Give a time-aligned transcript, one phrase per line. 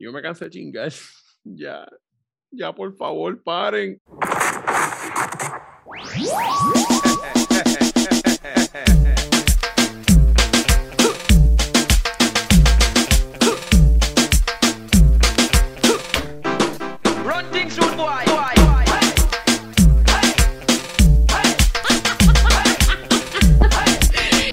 [0.00, 0.92] Yo me cansé de chingar.
[1.44, 1.84] ya,
[2.52, 4.00] ya por favor, paren.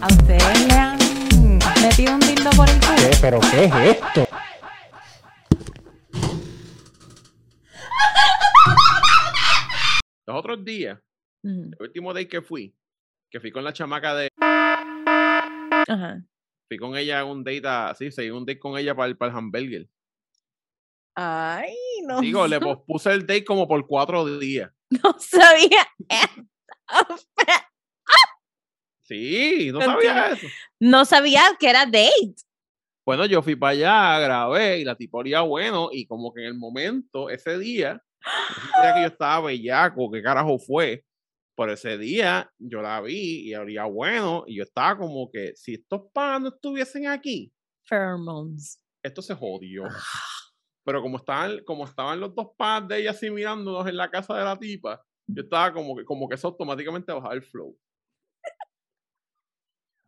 [0.02, 0.98] ¿A ustedes le han
[1.82, 2.96] metido un dildo por el culo?
[2.98, 3.18] ¿Qué?
[3.22, 4.28] ¿Pero qué es esto?
[10.28, 11.00] Los otros días,
[11.44, 12.76] el último day que fui,
[13.30, 14.30] que fui con la chamaca de.
[15.88, 16.24] Ajá.
[16.68, 19.32] Fui con ella un date, a- sí, seguí un date con ella para el, para
[19.32, 19.88] el hamburger.
[21.16, 24.72] Ay, no, Digo, le pospuse el date como por cuatro días.
[25.04, 26.44] no sabía esto.
[29.04, 30.48] Sí, no sabía eso.
[30.80, 32.36] No sabía que era date.
[33.06, 36.48] Bueno, yo fui para allá, grabé y la tipo olía bueno y como que en
[36.48, 38.04] el momento, ese día,
[38.82, 41.06] día que yo estaba bellaco, qué carajo fue,
[41.56, 45.76] por ese día yo la vi y olía bueno y yo estaba como que si
[45.76, 47.52] estos panas no estuviesen aquí,
[47.88, 48.82] Pheromones.
[49.04, 49.84] esto se jodió.
[50.84, 54.38] Pero como estaban, como estaban los dos panas de ella así mirándonos en la casa
[54.38, 57.76] de la tipa, yo estaba como que, como que eso automáticamente bajaba el flow.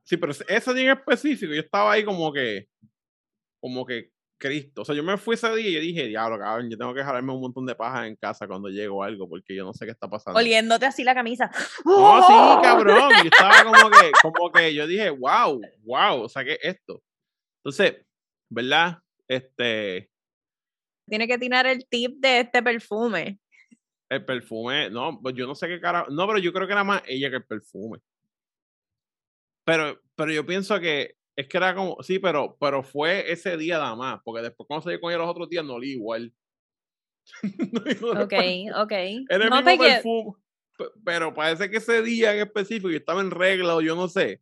[0.04, 2.70] Sí, pero ese día en específico, yo estaba ahí como que,
[3.60, 4.82] como que Cristo.
[4.82, 7.04] O sea, yo me fui ese día y yo dije, diablo, cabrón, yo tengo que
[7.04, 9.92] jalarme un montón de pajas en casa cuando llego algo, porque yo no sé qué
[9.92, 10.40] está pasando.
[10.40, 11.50] Oliéndote así la camisa.
[11.84, 13.12] No, sí, cabrón.
[13.24, 17.02] Yo estaba como que, como que yo dije, wow, wow, o sea, ¿qué es esto?
[17.64, 18.06] Entonces,
[18.50, 19.00] ¿verdad?
[19.28, 20.10] Este,
[21.10, 23.40] Tiene que tirar el tip de este perfume.
[24.10, 26.84] el perfume, no, pues yo no sé qué cara, no, pero yo creo que era
[26.84, 28.00] más ella que el perfume.
[29.66, 33.78] Pero, pero yo pienso que es que era como, sí, pero, pero fue ese día
[33.78, 36.34] nada más, porque después cuando salí con ella los otros días no olí igual.
[38.02, 38.34] No Ok,
[38.84, 38.92] ok.
[39.30, 40.34] Era el no mismo te que- perfume,
[40.78, 44.08] pe- pero parece que ese día en específico yo estaba en regla o yo no
[44.08, 44.42] sé.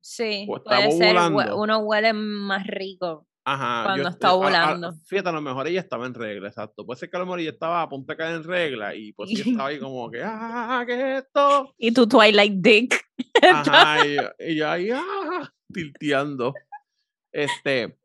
[0.00, 1.16] Sí, o puede ser.
[1.54, 3.26] Uno huele más rico.
[3.44, 3.84] Ajá.
[3.84, 6.84] Cuando yo, está eh, a- a- fíjate, a lo mejor ella estaba en regla, exacto.
[6.84, 9.12] Puede ser que a lo mejor ella estaba a punto de caer en regla y
[9.12, 11.72] pues ella estaba ahí como que, ah, ¿qué es esto?
[11.78, 13.00] Y tu Twilight Dick.
[13.42, 16.54] Ajá, y, yo- y yo ahí, ah, tilteando.
[17.32, 17.98] Este,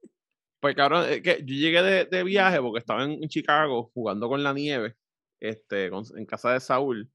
[0.60, 4.44] pues cabrón, es que yo llegué de, de viaje porque estaba en, Chicago jugando con
[4.44, 4.96] la nieve,
[5.40, 7.10] este, en casa de Saúl.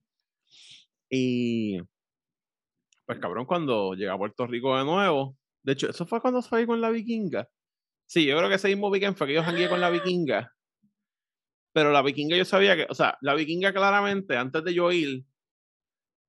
[1.10, 1.78] Y,
[3.06, 6.66] pues cabrón, cuando llegué a Puerto Rico de nuevo, de hecho, eso fue cuando salí
[6.66, 7.48] con la vikinga.
[8.08, 10.52] Sí, yo creo que ese mismo weekend fue que yo jangué con la vikinga.
[11.72, 15.24] Pero la vikinga yo sabía que, o sea, la vikinga claramente, antes de yo ir,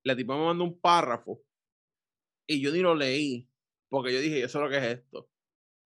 [0.03, 1.41] la tipa me mandó un párrafo
[2.47, 3.47] y yo ni lo leí,
[3.89, 5.29] porque yo dije, eso es lo que es esto.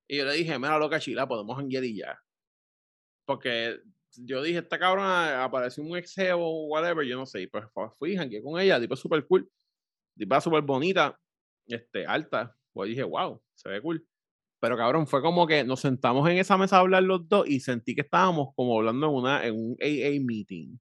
[0.07, 2.19] Y yo le dije, mira, loca chila, podemos janguear y ya.
[3.25, 3.79] Porque
[4.17, 7.41] yo dije, esta cabrona apareció un exeo o whatever, yo no sé.
[7.43, 9.49] Y pues fu- fui, jangueé con ella, tipo súper cool.
[10.17, 11.19] Tipa súper bonita,
[11.67, 12.55] este, alta.
[12.73, 14.05] Pues dije, wow, se ve cool.
[14.59, 17.59] Pero cabrón, fue como que nos sentamos en esa mesa a hablar los dos y
[17.61, 20.77] sentí que estábamos como hablando en, una, en un AA meeting.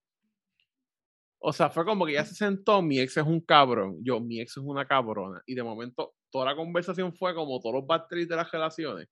[1.39, 4.41] O sea, fue como que ya se sentó, mi ex es un cabrón, yo, mi
[4.41, 5.41] ex es una cabrona.
[5.47, 9.09] Y de momento, toda la conversación fue como todos los trips de las relaciones.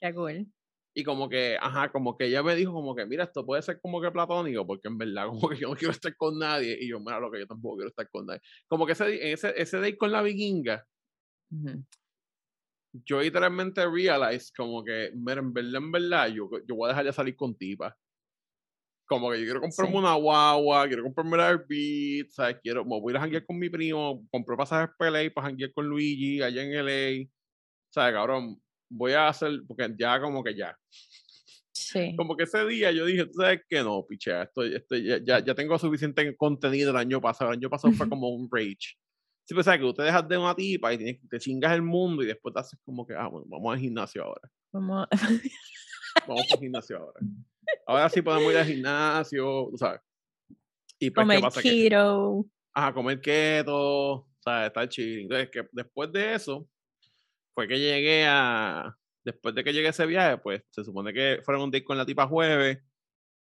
[0.00, 0.46] Qué cool.
[0.94, 3.80] Y como que, ajá, como que ella me dijo como que, mira, esto puede ser
[3.80, 6.76] como que platónico, porque en verdad como que yo no quiero estar con nadie.
[6.80, 8.40] Y yo, mira, lo que yo tampoco quiero estar con nadie.
[8.66, 10.84] Como que ese, ese, ese date con la vikinga,
[12.92, 17.04] yo literalmente realize como que, mira, en verdad, en verdad, yo, yo voy a dejar
[17.04, 17.94] de salir con tipas.
[19.08, 19.98] Como que yo quiero comprarme Sí.
[19.98, 22.58] una guagua, quiero comprarme la Airbnb, ¿sabes?
[22.62, 25.46] Quiero, me voy a ir a janguear con mi primo, compré pasajes para LA para
[25.48, 27.26] janguear con Luigi allá en LA.
[27.90, 28.60] ¿Sabes, cabrón?
[28.90, 30.76] Voy a hacer, porque ya como que ya.
[31.72, 32.14] Sí.
[32.16, 35.38] Como que ese día yo dije, tú sabes que no, pichea, estoy, estoy, ya, ya,
[35.42, 37.50] ya tengo suficiente contenido el año pasado.
[37.52, 38.98] El año pasado fue como un rage.
[39.44, 39.80] Sí, pues, ¿sabes?
[39.80, 42.52] Que tú te dejas de una tipa y tienes, te chingas el mundo y después
[42.52, 44.50] te haces como que, ah, bueno, vamos al gimnasio ahora.
[44.70, 45.06] Como-
[46.26, 47.20] Vamos al gimnasio ahora.
[47.86, 50.00] Ahora sí podemos ir al gimnasio, sabes.
[50.98, 51.62] Y pues, ¿qué Comer pasa?
[51.62, 52.46] Que, keto.
[52.74, 54.66] ajá, comer keto, ¿sabes?
[54.68, 55.22] Estar chilling.
[55.22, 56.68] Entonces, que después de eso,
[57.54, 58.96] fue que llegué a.
[59.24, 61.98] Después de que llegué a ese viaje, pues se supone que fueron un date con
[61.98, 62.78] la tipa jueves,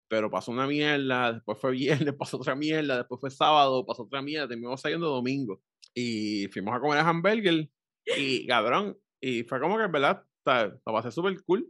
[0.07, 4.21] pero pasó una mierda, después fue viernes, pasó otra mierda, después fue sábado, pasó otra
[4.21, 5.61] mierda, terminamos saliendo domingo.
[5.93, 7.69] Y fuimos a comer a hamburger,
[8.17, 11.67] y cabrón, y fue como que verdad, la pasé súper cool,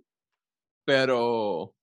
[0.86, 1.74] pero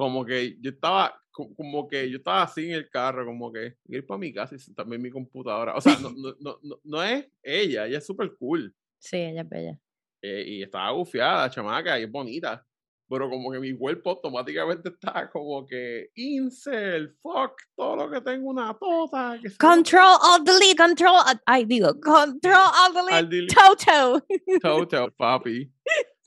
[0.00, 3.76] como que yo estaba, co- como que yo estaba así en el carro, como que
[3.88, 5.74] ir para mi casa y sentarme en mi computadora.
[5.76, 8.74] O sea, no, no, no, no, no es ella, ella es súper cool.
[8.98, 9.78] Sí, ella es bella.
[10.22, 12.64] eh, y estaba gufiada, chamaca, y es bonita.
[13.08, 18.48] pero como que mi cuerpo automáticamente está como que incel, fuck, todo lo que tengo
[18.50, 19.36] una tota.
[19.42, 19.50] que.
[19.56, 21.14] Control Alt Delete, Control
[21.44, 23.54] ay digo, Control Alt Al Delete, delete.
[23.54, 24.26] Toto.
[24.62, 25.70] Toto, papi.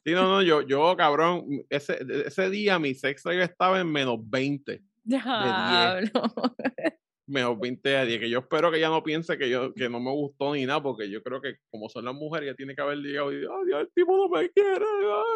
[0.06, 4.18] Sí, no, no, yo, yo, cabrón, ese, ese día mi sex drive estaba en menos
[4.30, 4.82] 20.
[5.04, 6.10] Diablo.
[7.26, 10.02] Menos 20 de 10, que yo espero que ella no piense que yo que no
[10.02, 12.82] me gustó ni nada, porque yo creo que como son las mujeres, ella tiene que
[12.82, 14.86] haber llegado y dicho, ay, el tipo no me quiere.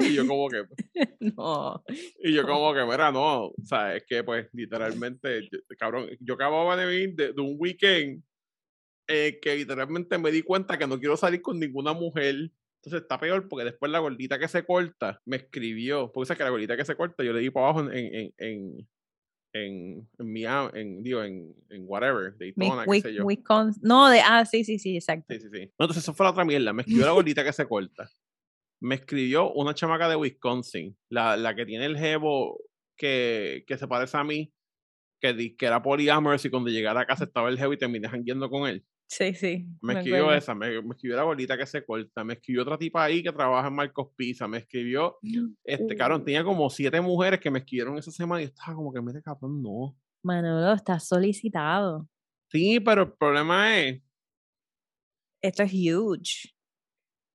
[0.02, 0.08] ay".
[0.10, 0.66] Y yo como que,
[1.22, 1.82] No.
[2.22, 6.34] y yo como que, mira, no, o sea, es que pues literalmente, yo- cabrón, yo
[6.34, 8.22] acababa de venir de, de un weekend
[9.08, 12.52] eh, que literalmente me di cuenta que no quiero salir con ninguna mujer.
[12.80, 16.44] Entonces está peor porque después la gordita que se corta me escribió, porque sabes que
[16.44, 18.88] la gordita que se corta yo le di para abajo en, en, en,
[19.54, 23.26] en, en, Miami, en, digo, en, en whatever, Daytona, qué sé yo.
[23.26, 23.82] Wisconsin.
[23.84, 25.26] No, de, ah, sí, sí, sí, exacto.
[25.34, 25.60] Sí, sí, sí.
[25.80, 26.72] No, entonces eso fue la otra mierda.
[26.74, 28.10] Me escribió la gordita que se corta.
[28.80, 32.60] Me escribió una chamaca de Wisconsin, la, la que tiene el jevo
[32.96, 34.54] que, que se parece a mí,
[35.20, 38.08] que, di- que era poliamorous y cuando llegara a casa estaba el jevo y terminé
[38.08, 38.86] jangueando con él.
[39.10, 39.66] Sí, sí.
[39.82, 40.38] Me me escribió acuerdo.
[40.38, 43.32] esa, me, me escribió la gordita que se corta, me escribió otra tipa ahí que
[43.32, 45.18] trabaja en Marcos Pizza, me escribió,
[45.64, 46.26] este, cabrón, Uh.
[46.26, 49.22] tenía como siete mujeres que me escribieron esa semana y yo estaba como que, mete
[49.22, 49.98] cabrón, no.
[50.24, 52.10] Manolo, estás solicitado.
[52.52, 54.02] Sí, pero el problema es
[55.42, 56.54] Esto es huge.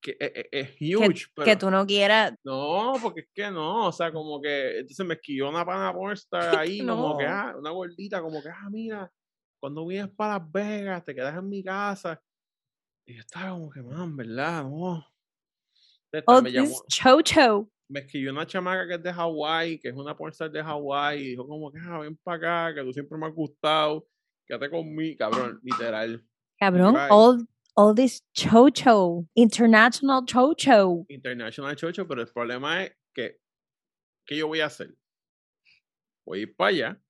[0.03, 1.45] que es, es- es Que, huge, pero...
[1.47, 2.35] que tú no quieras.
[2.45, 6.57] No, porque es que no, o sea, como que, entonces me escribió una pana pornstar
[6.59, 9.11] ahí, como que, ah, una gordita, como que, ah, mira,
[9.62, 12.20] cuando vienes para Las Vegas, te quedas en mi casa.
[13.06, 14.64] Y yo estaba como que, man, ¿verdad?
[14.64, 15.06] No.
[16.12, 17.70] Entonces, Oh, me, llamó, this chocho.
[17.88, 21.29] me escribió una chamaca que es de Hawái, que es una pornstar de Hawái, y
[21.31, 24.05] dijo como que, ah, ven para acá, que tú siempre me has gustado,
[24.47, 26.26] quédate conmigo, cabrón, literal.
[26.59, 27.11] Cabrón, Right.
[27.11, 29.25] all, all this chocho.
[29.35, 31.06] International chocho.
[31.09, 33.38] International Chocho, pero el problema es que,
[34.26, 34.93] ¿qué yo voy a hacer?
[36.26, 37.03] Voy a ir para allá,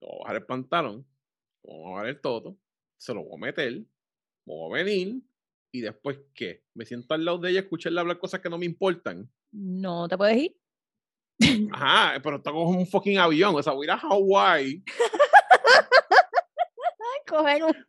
[0.00, 1.06] voy a bajar el pantalón,
[1.62, 2.56] voy a bajar el toto,
[2.98, 3.82] se lo voy a meter,
[4.44, 5.22] voy a venir,
[5.72, 6.64] y después, ¿qué?
[6.74, 9.30] Me siento al lado de ella, escucharle hablar cosas que no me importan.
[9.52, 10.56] No te puedes ir.
[11.72, 14.82] Ajá, pero está como un fucking avión, o sea, voy a ir a Hawái,
[17.26, 17.86] Coger un-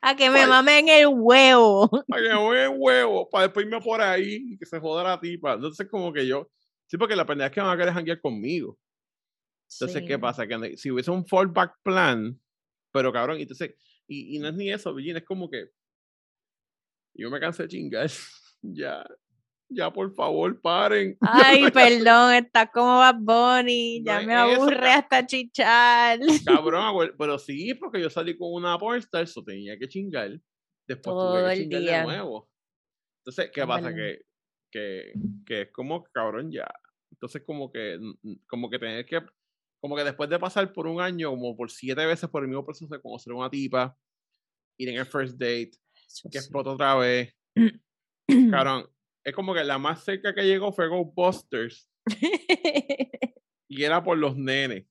[0.00, 0.48] A que me Ay.
[0.48, 1.88] mamen el huevo.
[2.06, 5.02] para que me voy en huevo, para después irme por ahí y que se joda
[5.04, 5.54] la tipa.
[5.54, 6.50] Entonces, como que yo,
[6.86, 8.78] sí, porque la pendeja es que van a querer janguear conmigo.
[9.70, 10.46] Entonces, ¿qué pasa?
[10.46, 12.38] Que si hubiese un fallback plan,
[12.92, 13.74] pero cabrón, entonces,
[14.06, 15.70] y, y no es ni eso, Virginia, es como que
[17.18, 18.08] yo me cansé de chingar.
[18.62, 19.04] ya,
[19.68, 21.18] ya, por favor, paren.
[21.20, 24.02] Ay, perdón, estás como Bad Bunny.
[24.04, 26.20] Ya me aburre hasta chichar.
[26.46, 30.30] Cabrón, pero sí, porque yo salí con una pornstar, eso tenía que chingar.
[30.86, 31.98] Después Todo tuve que chingar día.
[31.98, 32.48] de nuevo.
[33.20, 33.94] Entonces, ¿qué pasa?
[33.94, 34.22] Que,
[34.70, 35.12] que,
[35.44, 36.66] que es como, cabrón, ya.
[37.10, 37.98] Entonces, como que,
[38.46, 39.20] como que tener que,
[39.80, 42.64] como que después de pasar por un año, como por siete veces por el mismo
[42.64, 43.96] proceso de conocer a una tipa,
[44.78, 45.72] ir en el first date,
[46.06, 46.44] Eso que sí.
[46.44, 47.34] explotó otra vez,
[48.50, 48.88] cabrón,
[49.24, 51.88] es como que la más cerca que llegó fue Ghostbusters
[53.68, 54.86] y era por los nenes.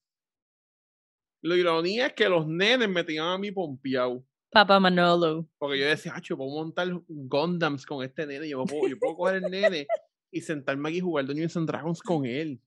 [1.43, 4.25] La ironía es que los nenes me tenían a mí pompeado.
[4.51, 5.47] Papa Manolo.
[5.57, 8.49] Porque yo decía, ah, yo puedo montar Gundams con este nene.
[8.49, 9.87] Yo puedo, yo puedo coger el nene
[10.31, 12.61] y sentarme aquí y jugar Dungeons and Dragons con él.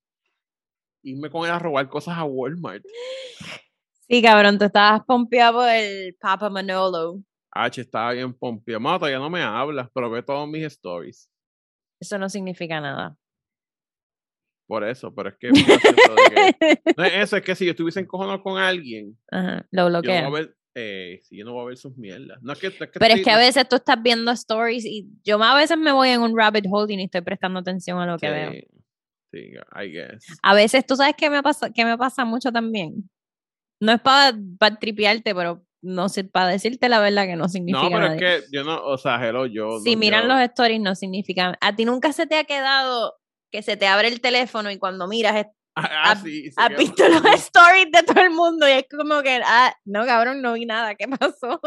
[1.03, 2.85] Irme con él a robar cosas a Walmart.
[4.09, 7.23] Sí, cabrón, tú estabas pompeado por el Papa Manolo.
[7.53, 8.81] H estaba bien pompeado.
[8.81, 11.31] Mano, todavía no me hablas, pero ve todos mis stories.
[12.01, 13.17] Eso no significa nada.
[14.67, 15.51] Por eso, pero es que.
[16.97, 19.89] no es eso, es que si yo estuviese encojonado con alguien, Ajá, lo yo no
[19.91, 20.29] bloquea.
[20.29, 20.57] voy a ver.
[20.77, 22.39] Eh, sí, yo no voy a ver sus mierdas.
[22.43, 24.85] No es que, no es que Pero es que a veces tú estás viendo stories
[24.85, 27.99] y yo a veces me voy en un rabbit hole y ni estoy prestando atención
[27.99, 28.53] a lo que veo.
[29.33, 30.27] Sí, I guess.
[30.43, 33.09] A veces tú sabes que me pasa, que me pasa mucho también.
[33.81, 34.33] No es para
[34.79, 38.15] tripearte, pero no sé, para decirte la verdad que no significa No, pero nada.
[38.17, 39.79] es que yo no, o sea, hello, yo.
[39.81, 41.57] si no- miran yo- los stories no significa.
[41.61, 43.15] A ti nunca se te ha quedado
[43.53, 45.47] que se te abre el teléfono y cuando miras
[45.77, 49.41] Ah, sí, sí que- visto los stories de todo el mundo y es como que,
[49.45, 51.61] ah, no, cabrón, no vi nada, ¿qué pasó?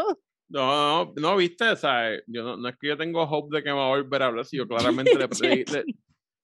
[0.50, 3.62] No, no, no, viste, o sea, yo no, no es que yo tengo hope de
[3.64, 4.68] que me va a volver a hablar, si yo
[5.08, 5.84] claramente le, le- le-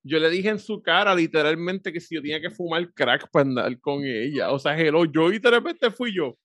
[0.03, 3.49] yo le dije en su cara literalmente que si yo tenía que fumar crack para
[3.49, 6.39] andar con ella, o sea, hello, yo literalmente fui yo,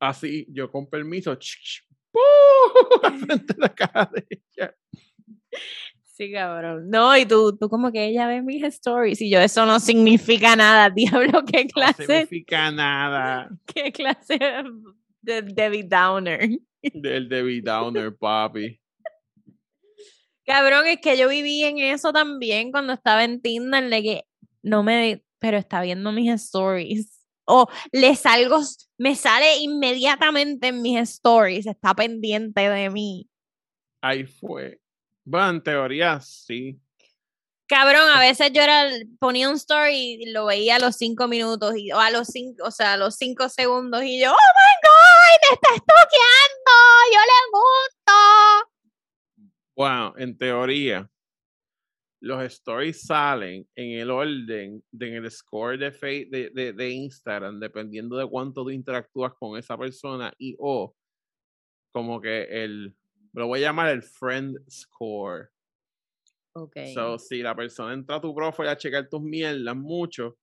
[0.00, 1.36] así, yo con permiso,
[3.26, 4.74] frente de la cara de ella.
[6.04, 6.88] Sí, cabrón.
[6.90, 10.54] No, y tú, tú como que ella ve mis stories y yo, eso no significa
[10.54, 14.38] nada, diablo, qué No clase, significa nada qué clase
[15.20, 16.50] de Debbie Downer.
[16.82, 18.78] del Debbie Downer, papi.
[20.44, 24.24] Cabrón, es que yo viví en eso también cuando estaba en Tinder, de que
[24.62, 27.10] no me, pero está viendo mis stories.
[27.46, 28.60] O le salgo,
[28.98, 33.28] me sale inmediatamente en mis stories, está pendiente de mí.
[34.00, 34.80] Ahí fue.
[35.24, 36.78] Bueno, en teoría sí.
[37.66, 41.74] Cabrón, a veces yo era, ponía un story y lo veía a los cinco minutos,
[41.76, 44.74] y, o a los cinco, o sea, a los cinco segundos, y yo, oh my
[44.82, 46.74] god, me está estoqueando,
[47.12, 48.12] yo le gusto.
[49.76, 51.10] Bueno, en teoría,
[52.20, 56.90] los stories salen en el orden de en el score de, fe- de, de, de
[56.90, 60.94] Instagram, dependiendo de cuánto tú interactúas con esa persona y o
[61.92, 62.96] como que el,
[63.34, 65.50] lo voy a llamar el friend score.
[66.54, 66.76] Ok.
[66.94, 70.38] So, si la persona entra a tu profile a checar tus mierdas mucho,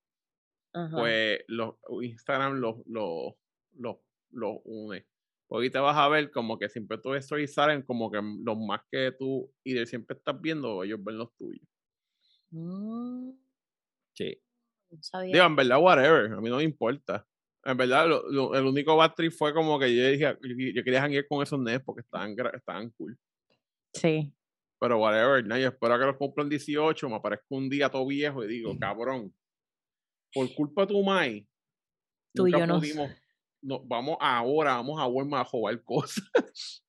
[1.00, 3.34] pues los, Instagram los los
[3.74, 3.98] los
[4.32, 5.06] los une.
[5.72, 9.12] Te vas a ver como que siempre tus stories salen como que los más que
[9.18, 11.68] tú y de siempre estás viendo, ellos ven los tuyos.
[12.52, 13.32] Mm,
[14.14, 14.38] Sí.
[14.92, 15.34] no sabía.
[15.34, 17.26] Digo, en verdad, whatever, a mí no me importa.
[17.64, 21.02] En verdad, lo- lo- el único trip fue como que yo dije, yo, yo quería
[21.02, 23.18] janguear con esos nenes porque estaban, estaban cool.
[23.94, 24.34] Sí.
[24.80, 28.44] Pero whatever, no, yo espero que los cumplan 18, me aparezco un día todo viejo
[28.44, 29.34] y digo, cabrón,
[30.34, 31.48] por culpa de tu mai,
[32.34, 33.16] Tú y yo pudimos, no,
[33.62, 36.84] vamos ahora, vamos a Walmart a jugar cosas.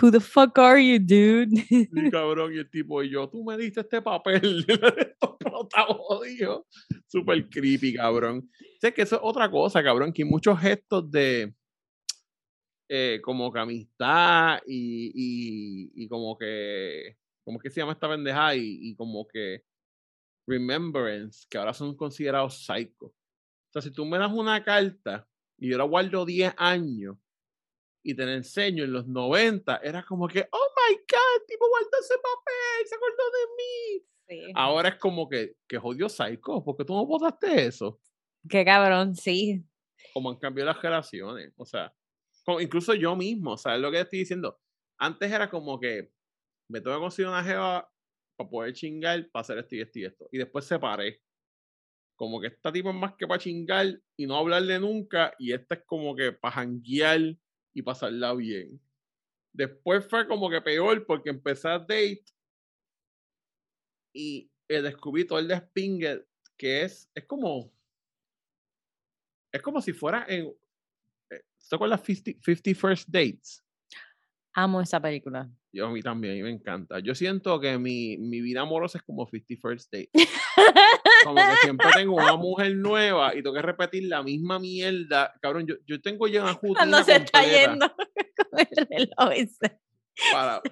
[0.00, 1.52] Who the fuck are you, dude?
[1.70, 4.64] Y cabrón, y el tipo, y yo, tú me diste este papel.
[7.08, 8.48] Super creepy, cabrón.
[8.80, 11.54] Sé que eso es otra cosa, cabrón, que hay muchos gestos de
[12.88, 18.08] eh, como que amistad y, y, y como que, ¿cómo es que se llama esta
[18.08, 18.56] pendejada?
[18.56, 19.62] Y, y como que
[20.46, 23.12] remembrance, que ahora son considerados psycho.
[23.74, 25.28] O sea, si tú me das una carta
[25.58, 27.16] y yo la guardo 10 años
[28.04, 31.68] y te la enseño en los 90, era como que, oh my god, el tipo
[31.68, 34.06] guardó ese papel, se acordó de mí.
[34.28, 34.52] Sí.
[34.54, 38.00] Ahora es como que, que jodió psycho, porque tú no votaste eso.
[38.48, 39.64] Qué cabrón, sí.
[40.12, 41.92] Como han cambiado las relaciones, o sea,
[42.44, 44.60] como incluso yo mismo, o sea, es lo que estoy diciendo.
[44.98, 46.12] Antes era como que
[46.70, 47.90] me tengo que conseguir una jeva
[48.36, 50.28] para poder chingar, para hacer esto y esto y esto.
[50.30, 51.20] Y después separé.
[52.16, 55.74] Como que esta tipo es más que para chingar y no hablarle nunca, y esta
[55.76, 57.36] es como que para janguear
[57.72, 58.80] y pasarla bien.
[59.52, 62.24] Después fue como que peor porque empecé a date
[64.12, 66.24] y eh, descubrí todo el despingue
[66.56, 67.72] que es, es como,
[69.52, 70.46] es como si fuera en,
[71.30, 73.64] eh, ¿te acuerdas 50, 50 First Dates?
[74.52, 75.50] Amo esa película.
[75.72, 77.00] Yo a mí también, a mí me encanta.
[77.00, 80.10] Yo siento que mi, mi vida amorosa es como 50 First Dates.
[81.24, 85.32] Como que siempre tengo una mujer nueva y tengo que repetir la misma mierda.
[85.40, 87.90] Cabrón, yo, yo tengo ya una Cuando se está yendo
[88.50, 89.80] con el reloj ese.
[90.32, 90.62] para...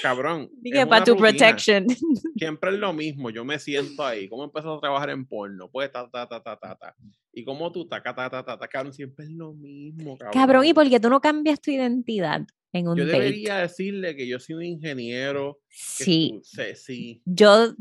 [0.00, 0.50] Cabrón.
[0.62, 1.86] Dije, para tu protection.
[2.38, 3.28] siempre es lo mismo.
[3.30, 4.28] Yo me siento ahí.
[4.28, 5.70] ¿Cómo empezó a trabajar en porno?
[5.70, 6.96] Pues ta, ta, ta, ta, ta, ta.
[7.32, 8.68] Y cómo tú taca, ta, ta, ta, ta.
[8.68, 10.32] Cabrón, siempre es lo mismo, cabrón.
[10.32, 13.18] Cabrón, ¿y por qué tú no cambias tu identidad en un Yo date?
[13.18, 15.58] debería decirle que yo soy un ingeniero.
[15.68, 17.22] que Sí, sí, sí.
[17.26, 17.74] yo,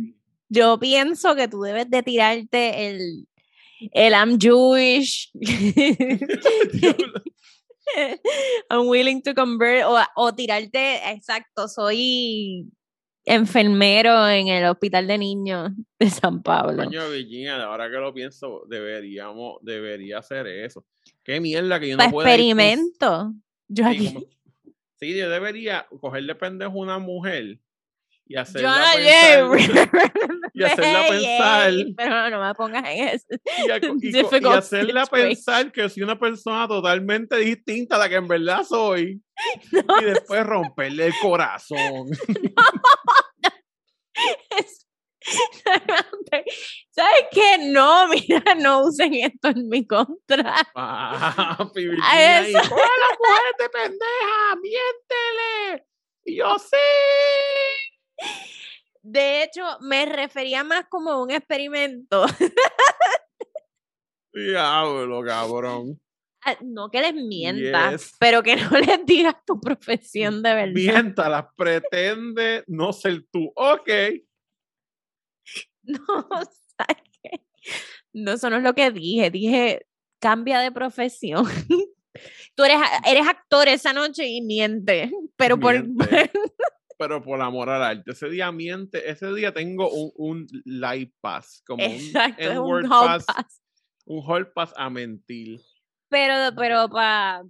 [0.49, 3.27] yo pienso que tú debes de tirarte el,
[3.91, 5.31] el I'm Jewish.
[8.69, 12.65] I'm willing to convert o, o tirarte, exacto, soy
[13.25, 16.83] enfermero en el hospital de niños de San Pablo.
[16.83, 20.85] Coño, Virginia, ahora que lo pienso, deberíamos, debería hacer eso.
[21.23, 23.33] Qué mierda que yo no pueda con- experimento.
[23.67, 24.25] Yo Sí, aquí, como-
[24.99, 27.59] sí, yo debería cogerle pendejo a una mujer
[28.33, 29.59] y hacerla pensar,
[30.53, 33.27] y hacerla pensar pero no me pongas en eso.
[34.01, 39.21] y, hacerla pensar que soy una persona totalmente distinta a la que en verdad soy
[39.71, 42.07] No, y después romperle el corazón.
[44.57, 44.87] es-
[46.91, 47.57] ¿Sabes qué?
[47.71, 50.55] No, mira, no usen esto en mi contra.
[50.73, 52.59] Papi, A eso.
[52.69, 55.85] "Coge la mujer de pendeja, miéntele.
[56.25, 56.75] Y yo sí.
[59.01, 62.25] De hecho, me refería más como a un experimento.
[64.33, 65.99] Diablo, cabrón.
[66.45, 68.15] Ah, No que les mientas, Yes.
[68.19, 70.73] pero que no les digas tu profesión de verdad.
[70.73, 73.51] Miéntala, pretende no ser tú.
[73.55, 73.89] Ok.
[75.85, 75.99] No.
[78.13, 79.29] No, eso no es lo que dije.
[79.31, 79.85] Dije,
[80.19, 81.45] cambia de profesión.
[82.55, 85.11] Tú eres, eres actor esa noche y miente.
[85.35, 85.83] Pero por.
[86.97, 88.11] Pero por amor al arte.
[88.11, 89.09] Ese día miente.
[89.09, 91.63] Ese día tengo un, un light pass.
[91.65, 93.25] Como Exacto, un un hall pass.
[93.25, 93.61] pass.
[94.05, 95.59] Un hall pass a mentir.
[96.09, 97.43] Pero, pero para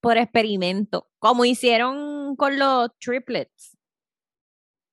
[0.00, 3.76] por experimento, como hicieron con los triplets.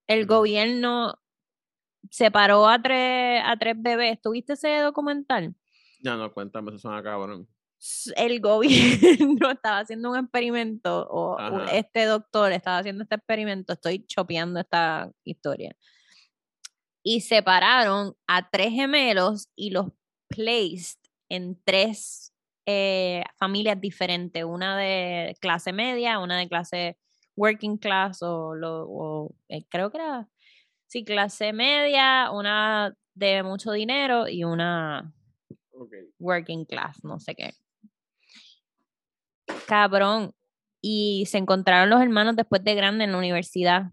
[0.06, 1.20] El gobierno
[2.10, 4.22] separó a tres, a tres bebés.
[4.22, 5.56] ¿Tuviste ese documental?
[6.02, 7.48] Ya no, cuéntame, eso suena cabrón.
[8.16, 11.72] El gobierno estaba haciendo un experimento, o Ajá.
[11.72, 15.76] este doctor estaba haciendo este experimento, estoy chopeando esta historia.
[17.04, 19.88] Y separaron a tres gemelos y los
[20.28, 22.34] placed en tres
[22.66, 26.98] eh, familias diferentes, una de clase media, una de clase
[27.36, 30.28] working class, o, lo, o, eh, creo que era,
[30.88, 35.14] sí, clase media, una de mucho dinero y una
[36.20, 37.54] working class, no sé qué.
[39.68, 40.34] Cabrón.
[40.82, 43.92] Y se encontraron los hermanos después de grande en la universidad.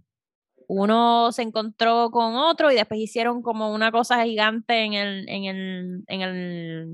[0.68, 5.44] Uno se encontró con otro y después hicieron como una cosa gigante en el, en
[5.44, 6.88] el, en el,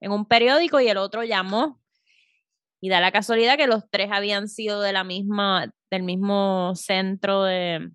[0.00, 1.80] en un periódico y el otro llamó.
[2.80, 7.42] Y da la casualidad que los tres habían sido de la misma, del mismo centro
[7.44, 7.90] de,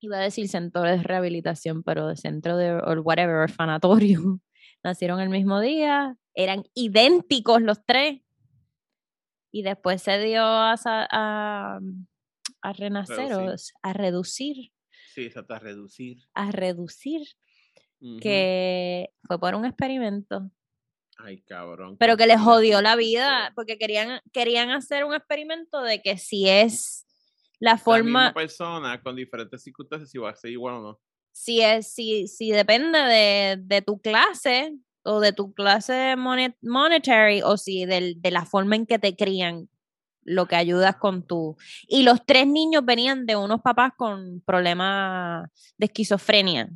[0.00, 4.40] iba a decir centro de rehabilitación, pero de centro de, or whatever, orfanatorio.
[4.84, 8.20] Nacieron el mismo día, eran idénticos los tres.
[9.50, 11.80] Y después se dio a, a,
[12.62, 13.74] a renacer, o Reducir.
[13.82, 14.72] a reducir,
[15.14, 16.18] Sí, exacto, a reducir.
[16.34, 17.22] a reducir,
[18.20, 20.50] que fue por un experimento.
[21.16, 21.96] Ay, cabrón.
[21.98, 26.48] Pero que les jodió la vida, porque querían, querían hacer un experimento de que si
[26.48, 27.06] es
[27.58, 31.00] la La misma forma, persona con diferentes circunstancias, si va a ser igual o no.
[31.32, 34.76] si es, si, si depende de, de tu clase
[35.08, 39.16] o de tu clase monet- monetary o si del- de la forma en que te
[39.16, 39.68] crían,
[40.22, 41.56] lo que ayudas con tu...
[41.88, 45.48] Y los tres niños venían de unos papás con problemas
[45.78, 46.68] de esquizofrenia,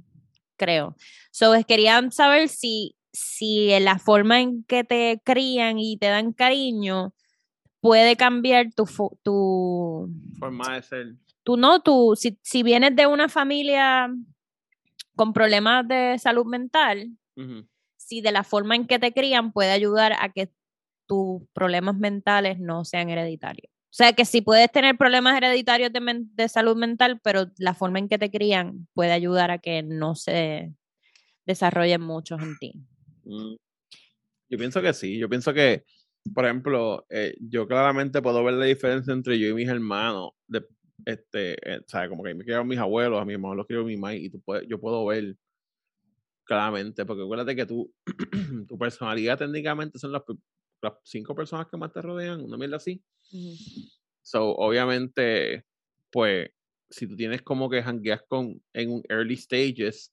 [0.57, 0.97] creo.
[1.31, 7.13] So, querían saber si, si la forma en que te crían y te dan cariño
[7.81, 8.87] puede cambiar tu,
[9.23, 10.09] tu,
[10.39, 11.07] Forma de ser.
[11.43, 14.09] tú no, tú, si, si vienes de una familia
[15.15, 17.11] con problemas de salud mental.
[18.07, 20.51] Si de la forma en que te crían puede ayudar a que
[21.07, 23.71] tus problemas mentales no sean hereditarios.
[23.71, 26.01] O sea, que si puedes tener problemas hereditarios de,
[26.33, 30.15] de salud mental, pero la forma en que te crían puede ayudar a que no
[30.15, 30.73] se
[31.45, 32.73] desarrollen muchos en ti.
[33.25, 33.57] Mm.
[34.49, 35.19] Yo pienso que sí.
[35.19, 35.85] Yo pienso que,
[36.35, 40.31] por ejemplo, eh, yo claramente puedo ver la diferencia entre yo y mis hermanos.
[41.05, 43.97] Este, eh, sea, como que me quiero mis abuelos, a mi hermano los quiero mi
[43.97, 45.37] mamá, y tú puedes, yo puedo ver
[46.53, 47.91] claramente, porque acuérdate que tú,
[48.69, 50.23] tu personalidad técnicamente son las,
[51.03, 53.03] cinco personas que más te rodean, una mierda así.
[54.21, 55.65] So, obviamente,
[56.11, 56.51] pues,
[56.91, 60.13] si tú tienes como que jangueas con, en un early stages,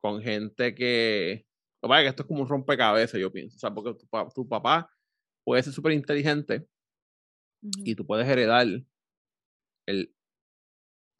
[0.00, 1.44] con gente que,
[1.82, 4.88] lo que esto es como un rompecabezas, yo pienso, o sea, porque tu, tu papá
[5.42, 6.68] puede ser súper inteligente
[7.84, 8.68] y tú puedes heredar
[9.86, 10.14] el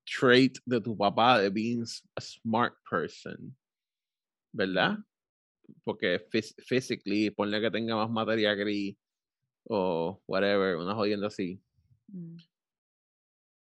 [0.04, 3.56] trait de tu papá de being a smart person,
[4.54, 4.98] ¿verdad?
[5.82, 8.96] Porque phys- physically, ponle que tenga más materia gris
[9.64, 11.60] o whatever, una jodienda así.
[12.12, 12.36] Ujú.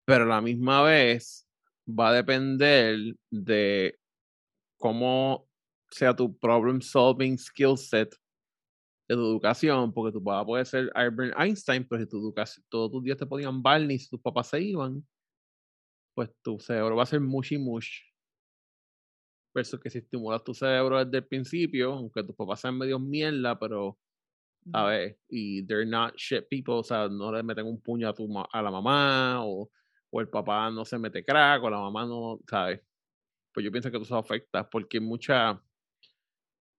[0.08, 1.45] pero a la misma vez
[1.86, 2.97] va a depender
[3.30, 4.00] de
[4.78, 5.50] cómo
[5.91, 8.15] sea tu problem solving skill set
[9.10, 12.89] de tu educación, porque tu papá puede ser Albert Einstein, pero si tu educación, todos
[12.89, 15.06] tus días te ponían Barney, si tus papás se iban,
[16.15, 18.07] pues tu cerebro va a ser mush y mush.
[19.58, 23.58] Versus que si estimulas tu cerebro desde el principio, aunque tus papás sean medio mierda,
[23.58, 23.98] pero
[24.72, 28.13] a ver, y they're not shit people, o sea, no le meten un puño a,
[28.13, 29.72] tu, a la mamá, o,
[30.12, 32.82] o el papá no se mete crack, o la mamá no, ¿sabes?
[33.52, 35.54] Pues yo pienso que eso afecta, porque mucha,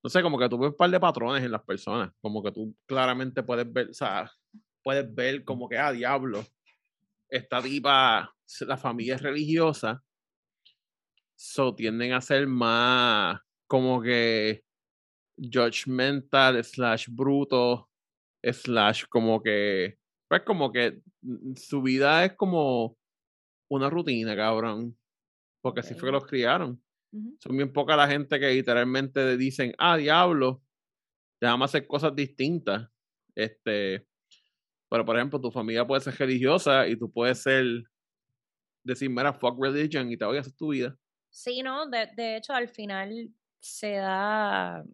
[0.04, 2.52] no sé, como que tú ves un par de patrones en las personas, como que
[2.52, 4.30] tú claramente puedes ver, o sea,
[4.84, 6.44] puedes ver como que, ah, diablo,
[7.28, 10.04] esta tipa, la familia es religiosa,
[11.38, 14.64] so tienden a ser más como que
[15.36, 17.88] judgmental slash bruto
[18.42, 19.98] slash como que
[20.28, 21.00] pues como que
[21.54, 22.98] su vida es como
[23.70, 24.96] una rutina cabrón.
[25.62, 26.82] Porque así fue que los criaron.
[27.40, 30.62] Son bien poca la gente que literalmente dicen ah diablo
[31.40, 32.90] déjame hacer cosas distintas
[33.34, 34.06] este
[34.90, 37.64] pero por ejemplo tu familia puede ser religiosa y tú puedes ser
[38.84, 40.98] decir mira fuck religion y te voy a hacer tu vida
[41.30, 44.84] Sí, no, de, de hecho al final se da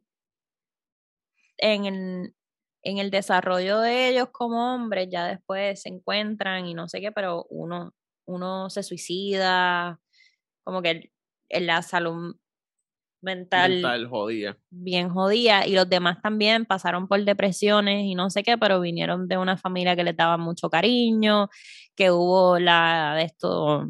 [1.59, 2.35] en el,
[2.83, 7.12] en el desarrollo de ellos como hombres, ya después se encuentran y no sé qué,
[7.12, 7.94] pero uno,
[8.27, 10.01] uno se suicida,
[10.64, 11.12] como que el-
[11.51, 12.37] en la salud
[13.23, 14.59] mental, mental jodida.
[14.70, 19.29] bien jodida y los demás también pasaron por depresiones y no sé qué, pero vinieron
[19.29, 21.49] de una familia que les daba mucho cariño,
[21.97, 23.88] que hubo la de esto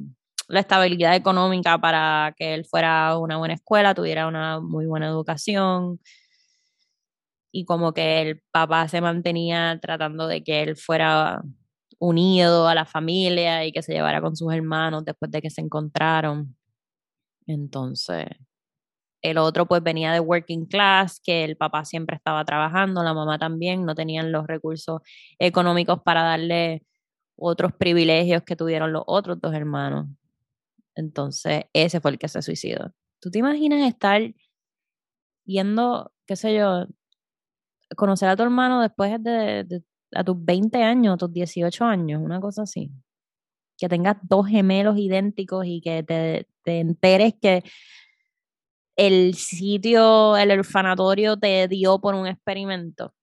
[0.49, 6.01] la estabilidad económica para que él fuera una buena escuela, tuviera una muy buena educación
[7.53, 11.43] y como que el papá se mantenía tratando de que él fuera
[12.01, 15.61] unido a la familia y que se llevara con sus hermanos después de que se
[15.61, 16.57] encontraron.
[17.47, 18.27] Entonces,
[19.23, 23.39] el otro pues venía de working class, que el papá siempre estaba trabajando, la mamá
[23.39, 25.01] también, no tenían los recursos
[25.39, 26.83] económicos para darle
[27.37, 30.09] otros privilegios que tuvieron los otros dos hermanos.
[30.95, 32.93] Entonces, ese fue el que se suicidó.
[33.21, 34.23] ¿Tú te imaginas estar
[35.45, 36.87] yendo, qué sé yo,
[37.97, 39.83] conocer a tu hermano después de, de
[40.15, 42.91] a tus 20 años, a tus 18 años, una cosa así?
[43.77, 47.65] Que tengas dos gemelos idénticos y que te, te enteres que
[48.97, 53.15] el sitio, el orfanatorio te dio por un experimento.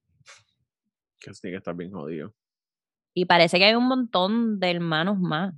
[1.19, 2.33] Que sí que está bien jodido.
[3.13, 5.53] Y parece que hay un montón de hermanos más.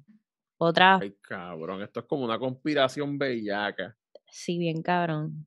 [0.64, 3.96] Otra, Ay, cabrón, esto es como una conspiración bellaca.
[4.30, 5.46] sí, bien cabrón.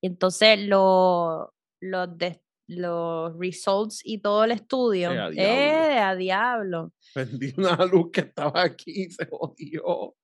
[0.00, 5.42] Y entonces lo- los de- los results y todo el estudio, Eh, a diablo.
[5.42, 6.92] eh, a diablo.
[7.12, 10.14] Prendí una luz que estaba aquí y se jodió.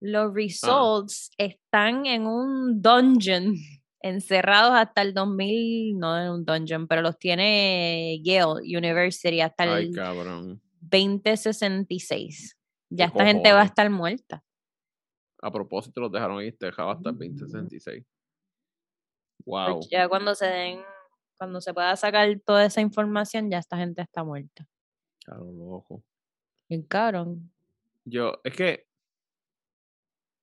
[0.00, 3.54] Los results están en un dungeon,
[4.02, 9.86] encerrados hasta el 2000, no en un dungeon, pero los tiene Yale University hasta Ay,
[9.86, 10.60] el cabrón.
[10.80, 12.55] 2066.
[12.90, 14.44] Ya ¿Qué esta gente va a estar muerta.
[15.42, 18.04] A propósito, los dejaron ahí, te dejaba hasta el 2066.
[19.44, 19.80] Wow.
[19.80, 20.82] Porque Ya cuando se den,
[21.36, 24.66] cuando se pueda sacar toda esa información, ya esta gente está muerta.
[25.24, 26.02] Claro, loco.
[26.68, 27.52] Bien cabrón.
[28.04, 28.86] Yo, es que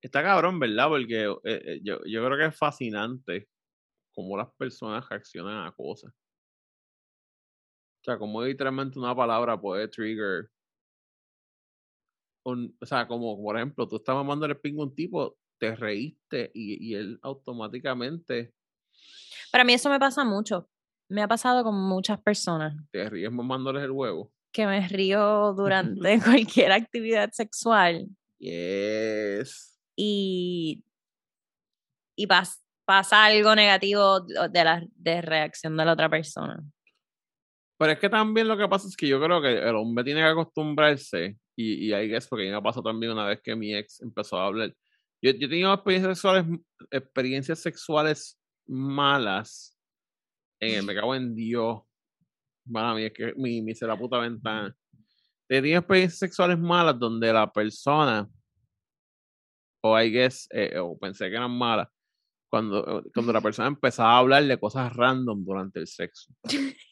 [0.00, 0.88] está cabrón, ¿verdad?
[0.88, 3.48] Porque eh, eh, yo, yo creo que es fascinante
[4.14, 6.12] cómo las personas reaccionan a cosas.
[8.00, 10.50] O sea, como literalmente una palabra puede trigger.
[12.44, 15.74] Un- o sea, como por ejemplo, tú estás mamando el pingo a un tipo, te
[15.74, 18.52] reíste y, y él automáticamente
[19.52, 20.68] Para mí eso me pasa mucho.
[21.08, 24.32] Me ha pasado con muchas personas te ríes mamándoles el huevo.
[24.52, 28.06] que me río durante cualquier actividad sexual
[28.38, 29.78] Yes.
[29.96, 30.84] y,
[32.16, 36.62] y pas- pasa algo negativo de la de reacción de la otra persona.
[37.78, 40.20] Pero es que también lo que pasa es que yo creo que el hombre tiene
[40.20, 43.54] que acostumbrarse, y, y ahí es porque a mí me pasó también una vez que
[43.54, 44.74] mi ex empezó a hablar.
[45.22, 49.78] Yo, yo he tenido experiencias sexuales, experiencias sexuales malas
[50.60, 51.82] en el Me cago en Dios.
[52.70, 54.74] Para mí es que mi, mi se la puta ventana.
[55.48, 58.28] He tenido experiencias sexuales malas donde la persona,
[59.82, 61.88] o I guess, eh, o pensé que eran malas,
[62.50, 66.32] cuando, cuando la persona empezaba a hablar de cosas random durante el sexo.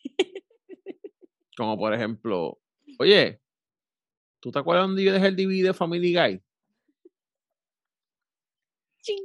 [1.57, 2.59] Como por ejemplo,
[2.98, 3.41] oye,
[4.42, 6.42] ¿tú te acuerdas donde yo dejé el DVD de Family Guy?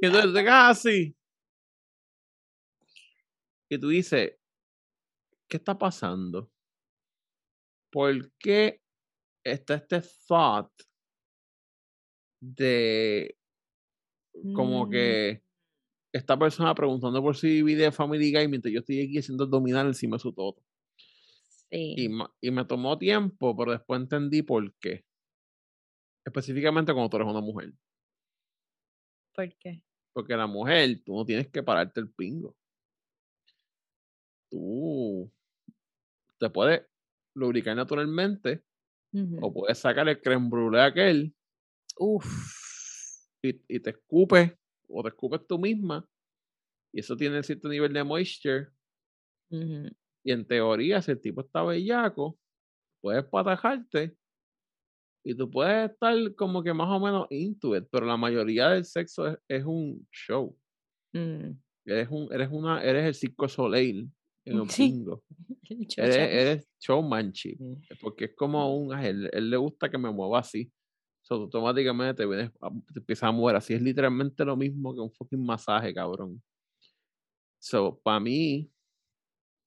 [0.00, 1.14] Y entonces te quedas así.
[3.70, 4.32] Y tú dices,
[5.48, 6.50] ¿qué está pasando?
[7.90, 8.80] ¿Por qué
[9.44, 10.72] está este thought
[12.40, 13.36] de
[14.52, 15.42] como Mm, que
[16.12, 20.16] esta persona preguntando por DVD de Family Guy mientras yo estoy aquí haciendo abdominal encima
[20.16, 20.62] de su toto?
[21.94, 22.08] Y, sí.
[22.08, 25.04] ma- y me tomó tiempo, pero después entendí por qué.
[26.28, 27.72] Específicamente cuando tú eres una mujer.
[29.34, 29.82] ¿Por qué?
[30.12, 32.54] Porque la mujer, tú no tienes que pararte el pingo.
[34.50, 35.32] Tú
[36.38, 36.86] te puedes
[37.34, 38.62] lubricar naturalmente
[39.40, 41.34] o puedes sacar el creme brûlée aquel
[41.96, 42.26] Uf.
[43.42, 44.52] y, y te escupes
[44.86, 46.06] o te escupes tú misma
[46.92, 48.68] y eso tiene cierto nivel de moisture
[49.50, 52.38] y en teoría si el tipo está bellaco
[53.00, 54.16] puedes patajarte
[55.30, 58.84] y tú puedes estar como que más o menos into it pero la mayoría del
[58.84, 60.56] sexo es, es un show
[61.12, 61.52] Mm.
[61.86, 64.10] eres un eres una eres el circo soleil
[64.46, 64.90] en un Sí.
[64.90, 65.22] pingo
[65.98, 67.74] El eres, eres showmanship Mm.
[68.00, 70.70] porque es como un a él, él le gusta que me mueva así
[71.22, 75.00] so, automáticamente te vienes a- te empiezas a mover así es literalmente lo mismo que
[75.00, 76.42] un fucking masaje cabrón
[77.58, 78.70] so para mí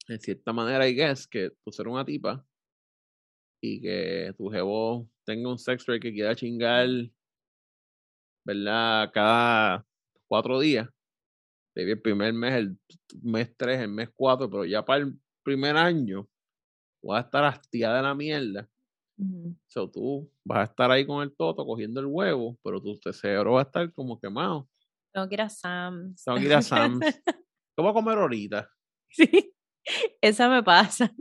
[0.08, 2.46] en cierta manera I guess que tú ser una tipa
[3.62, 6.88] y que tu jevo tenga un sex ray que quiera chingar
[8.44, 9.86] verdad cada
[10.28, 10.90] cuatro días
[11.76, 12.78] Baby, el primer mes, el
[13.22, 16.28] mes 3, el mes 4, pero ya para el primer año
[17.02, 18.70] vas a estar hastiada de la mierda.
[19.18, 19.56] Ujú.
[19.68, 23.54] So, tú vas a estar ahí con el toto cogiendo el huevo, pero tu cerebro
[23.54, 24.68] va a estar como quemado.
[25.14, 26.24] Tengo que ir a Sam's.
[26.24, 27.22] Tengo que ir a Sam's.
[27.26, 28.70] ¿Qué voy a comer ahorita?
[29.10, 29.54] Sí,
[30.22, 31.14] esa me pasa.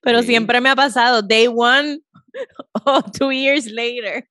[0.00, 0.28] Pero Sí.
[0.28, 2.00] siempre me ha pasado, day one
[2.84, 4.28] o two years later.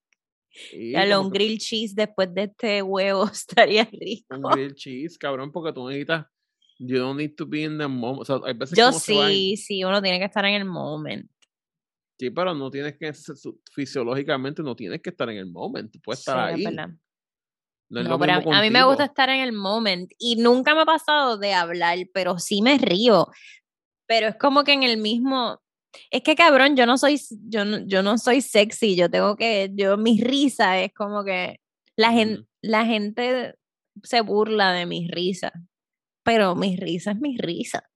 [0.69, 4.35] Sí, como un que grill cheese después de este huevo estaría rico.
[4.35, 6.25] un grilled cheese, cabrón, porque tú necesitas.
[6.79, 8.21] You don't need to be in the moment.
[8.21, 11.29] O sea, hay veces Yo sí, sí, uno tiene que estar en el moment.
[12.19, 13.11] Sí, pero no tienes que.
[13.71, 15.91] Fisiológicamente no tienes que estar en el moment.
[15.91, 16.63] Tú puedes Sí, estar es ahí.
[16.65, 16.89] verdad.
[17.89, 20.35] No es No, pero a, mí- a mí me gusta estar en el moment y
[20.37, 23.27] nunca me ha pasado de hablar, pero sí me río.
[24.13, 25.59] Pero es como que en el mismo,
[26.11, 29.71] es que cabrón, yo no soy, yo no, yo no soy sexy, yo tengo que,
[29.73, 31.59] yo mi risa es como que
[31.95, 32.47] la gente, Ujú.
[32.61, 33.55] la gente
[34.03, 35.51] se burla de mis risas,
[36.21, 37.89] pero mi risa es mi risa.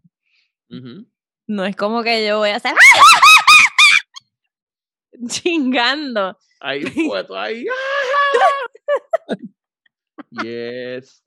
[1.45, 2.73] No es como que yo voy a hacer
[5.27, 6.35] chingando.
[6.59, 7.63] Ahí fue, ahí.
[10.31, 11.23] yes.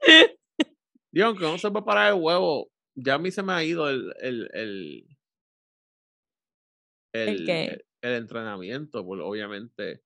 [1.22, 2.68] Aunque no se va a parar el huevo,
[3.02, 5.18] ya a mí se me ha ido el, el, el,
[7.12, 7.64] el, qué?
[7.64, 10.02] el- el entrenamiento, porque obviamente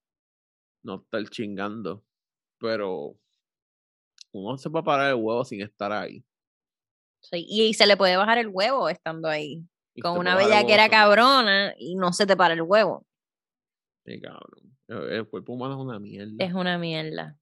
[0.82, 2.04] no estar chingando,
[2.58, 3.16] pero
[4.32, 6.24] uno se a parar el huevo sin estar ahí.
[7.20, 9.64] Sí, y, se le puede bajar el huevo estando ahí.
[9.94, 13.06] Y Con una puede bellaquera cabrona y no se te para el huevo.
[14.04, 14.76] Sí, cabrón.
[14.88, 16.44] El, cuerpo humano es una mierda.
[16.44, 17.38] Es una mierda.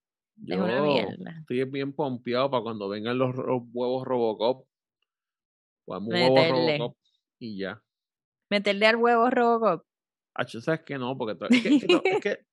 [0.46, 1.38] Es una mierda.
[1.40, 4.66] Estoy bien pompeado para cuando vengan los, ro- huevos Robocop.
[5.84, 6.36] Podemos un huevo.
[6.78, 6.96] Robocop
[7.40, 7.82] y ya.
[8.50, 9.84] Meterle al huevo Robocop.
[10.34, 12.46] Ah, sabes que no, porque to- es que, es que no, es que-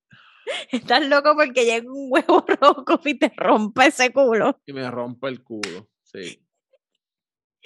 [0.72, 4.60] Estás loco porque llega un huevo Robocop y te rompe ese culo.
[4.66, 5.90] y me rompe el culo.
[6.04, 6.46] Sí.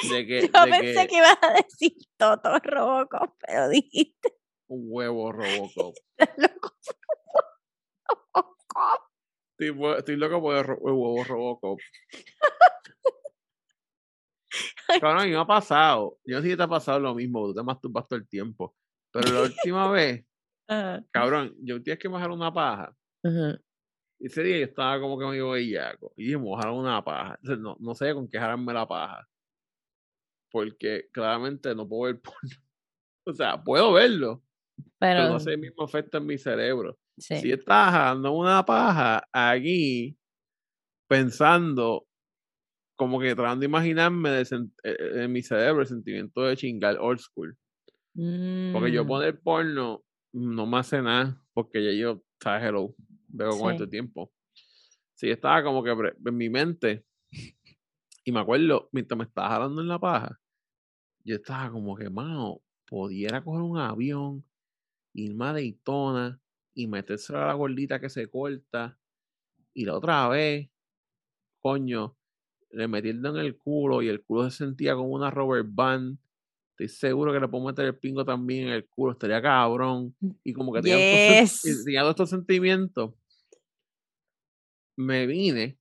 [0.10, 4.86] De que, Yo de pensé que que ibas a decir Toto Robocop, pero dijiste un
[4.89, 5.95] huevo Robocop.
[6.17, 6.73] "Estás loco
[8.34, 9.02] Robocop.
[9.58, 11.80] Estoy, estoy loco por el huevo Robocop.
[15.02, 16.17] Cabrón, mí me ha pasado.
[16.26, 18.76] Yo no sé si te ha pasado lo mismo, tú te masturbas todo el tiempo.
[19.12, 20.26] Pero la última vez,
[21.12, 22.96] cabrón, yo tienes que bajar una paja.
[24.19, 26.13] Y ese día yo estaba como que medio bellaco.
[26.17, 27.36] Y dije, me jalar una paja.
[27.41, 29.28] Entonces, no, no sé con qué jalarme la paja.
[30.52, 32.39] Porque claramente no puedo ver porno.
[33.26, 34.43] O sea, puedo verlo,
[35.00, 37.00] pero, Pero, no hace el mismo efecto en mi cerebro.
[37.17, 37.38] sí.
[37.38, 40.17] Si estaba jalando una paja aquí,
[41.08, 42.06] pensando,
[42.95, 44.41] como que tratando de imaginarme de
[44.84, 47.58] eh, en mi cerebro el sentimiento de chingar old school.
[48.71, 50.03] Porque yo Mm, poner porno
[50.34, 52.95] no me hace nada, porque ya yo, sabes, hello,
[53.27, 54.34] veo con este tiempo.
[55.15, 57.06] Sí, estaba como que en mi mente,
[58.25, 60.39] y me acuerdo, mientras me estaba jalando en la paja,
[61.25, 64.45] yo estaba como que, mano, pudiera coger un avión,
[65.13, 66.41] irme a Daytona
[66.75, 68.99] y meterse a la gordita que se corta,
[69.73, 70.71] y la otra vez,
[71.62, 72.17] coño,
[72.73, 75.63] le metí el dedo en el culo y el culo se sentía como una rubber
[75.63, 76.17] band.
[76.71, 80.15] Estoy seguro que le puedo meter el pingo también en el culo, estaría cabrón.
[80.43, 81.21] Y como que tenía, todos
[81.65, 81.83] y Yes.
[81.86, 83.13] tenía todos estos sentimientos.
[84.97, 85.77] Me vine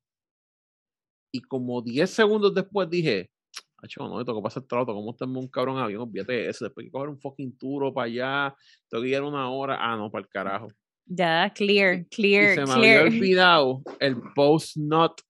[1.35, 3.31] y como 10 segundos después dije,
[3.78, 6.02] Acho, no, tengo que pasar trato, ¿cómo estarme un cabrón avión?
[6.02, 8.57] Olvídate de eso, después hay que coger un fucking turo para allá,
[8.88, 10.68] tengo que ir una hora, ah, no, para el carajo.
[11.07, 12.98] Ya, clear, Y clear, se me clear.
[13.00, 15.20] había olvidado el post-not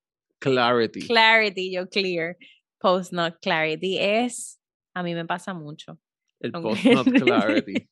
[0.42, 1.06] clarity.
[1.06, 2.36] Clarity, yo clear.
[2.80, 4.58] Post not clarity es,
[4.94, 5.98] a mí me pasa mucho.
[6.40, 6.62] el Ok.
[6.62, 7.88] post-not clarity.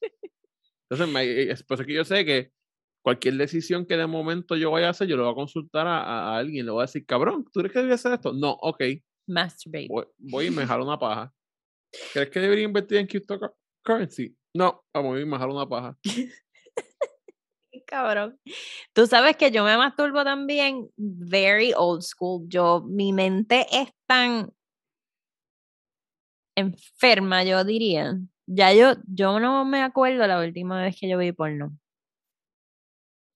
[0.90, 2.50] Entonces, me- es por eso que yo sé que
[3.02, 6.00] cualquier decisión que de momento yo vaya a hacer, yo le voy a consultar a,
[6.02, 8.32] a- a alguien, le voy a decir, cabrón, ¿tú crees que debería hacer esto?
[8.32, 8.82] No, ok,
[9.28, 9.86] Masturbate.
[9.88, 11.32] voy, voy y me jalo una paja.
[12.12, 14.36] ¿Crees que debería invertir en cryptocurrency?
[14.52, 15.96] No, vamos a ir y me jalo una paja.
[17.90, 18.38] Cabrón.
[18.92, 22.44] Tú sabes que yo me masturbo también very old school.
[22.46, 24.53] Yo, mi mente es tan
[26.55, 28.16] enferma, yo diría.
[28.46, 31.76] Ya yo, yo no me acuerdo la última vez que yo vi porno.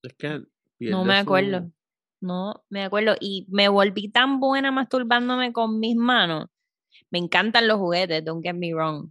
[0.05, 0.40] Es que
[0.81, 1.71] No me su- acuerdo.
[2.21, 3.17] No me acuerdo.
[3.19, 6.47] Y me volví tan buena masturbándome con mis manos.
[7.11, 9.11] Me encantan los juguetes, don't get me wrong.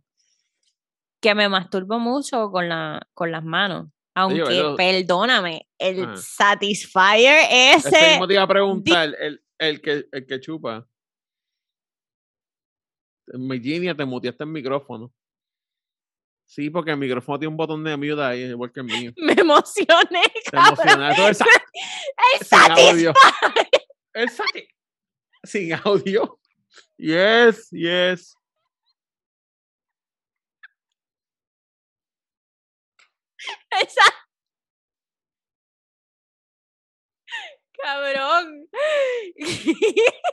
[1.21, 3.89] Que me masturbo mucho con, la, con las manos.
[4.15, 6.15] Aunque, eso- perdóname, el Ah.
[6.17, 8.09] Satisfyer Ese ese.
[8.11, 10.87] mismo te iba a preguntar, el, el, que, el que chupa.
[13.27, 15.11] Virginia, te muteaste el micrófono.
[16.45, 19.11] Sí, porque el micrófono tiene un botón de mute ahí, igual que el mío.
[19.17, 20.73] Me emocioné, Te cabrón.
[20.77, 21.15] emocionaste.
[21.21, 21.45] Todo esa-
[22.39, 23.13] El sin audio.
[23.13, 23.81] Satisfyer.
[24.13, 24.67] El sati-
[25.43, 26.39] Sin audio.
[26.97, 28.35] Yes, yes.
[33.81, 34.13] Esa-
[37.81, 38.67] Cabrón.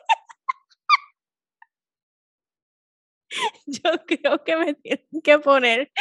[3.66, 5.92] Yo creo que me tienen que poner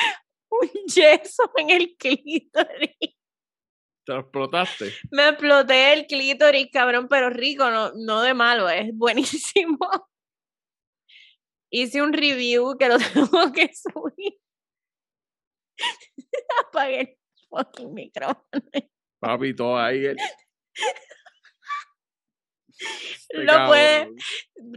[0.49, 2.97] un yeso en el clítoris.
[4.06, 4.93] ¿Te lo explotaste?
[5.12, 9.78] Me exploté el clítoris, cabrón, pero rico, no, no de malo, es buenísimo.
[11.71, 14.39] Hice un review que lo tengo que subir.
[16.67, 17.17] Apagué el
[17.50, 18.44] fucking micrófono.
[19.20, 20.06] Papi, todo ahí.
[20.06, 20.18] el-
[22.82, 24.16] Este Lo puede- cabrón.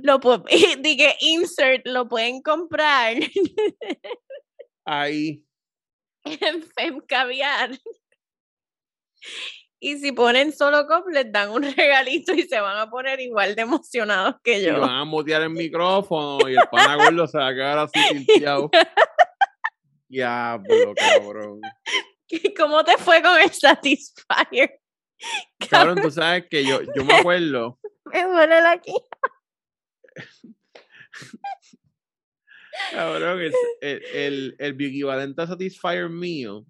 [0.03, 0.45] Lo pu-
[0.83, 3.17] dije, insert, lo pueden comprar
[4.85, 5.45] Ahí.
[6.25, 7.71] en Fem Caviar.
[9.81, 13.55] Y si ponen solo cop, les dan un regalito y se van a poner igual
[13.55, 14.81] de emocionados que Y yo.
[14.81, 18.71] van a mutear el micrófono y el pana gordo se va a quedar así tilteado.
[20.09, 21.61] Diablo, cabrón.
[22.57, 24.81] ¿Cómo te fue con el Satisfyer?
[25.71, 27.79] Cabrón, tú sabes que yo, yo me acuerdo,
[28.13, 28.93] Me duele la aquí.
[32.91, 36.67] cabrón, el, el, el, el equivalente a Satisfyer mío,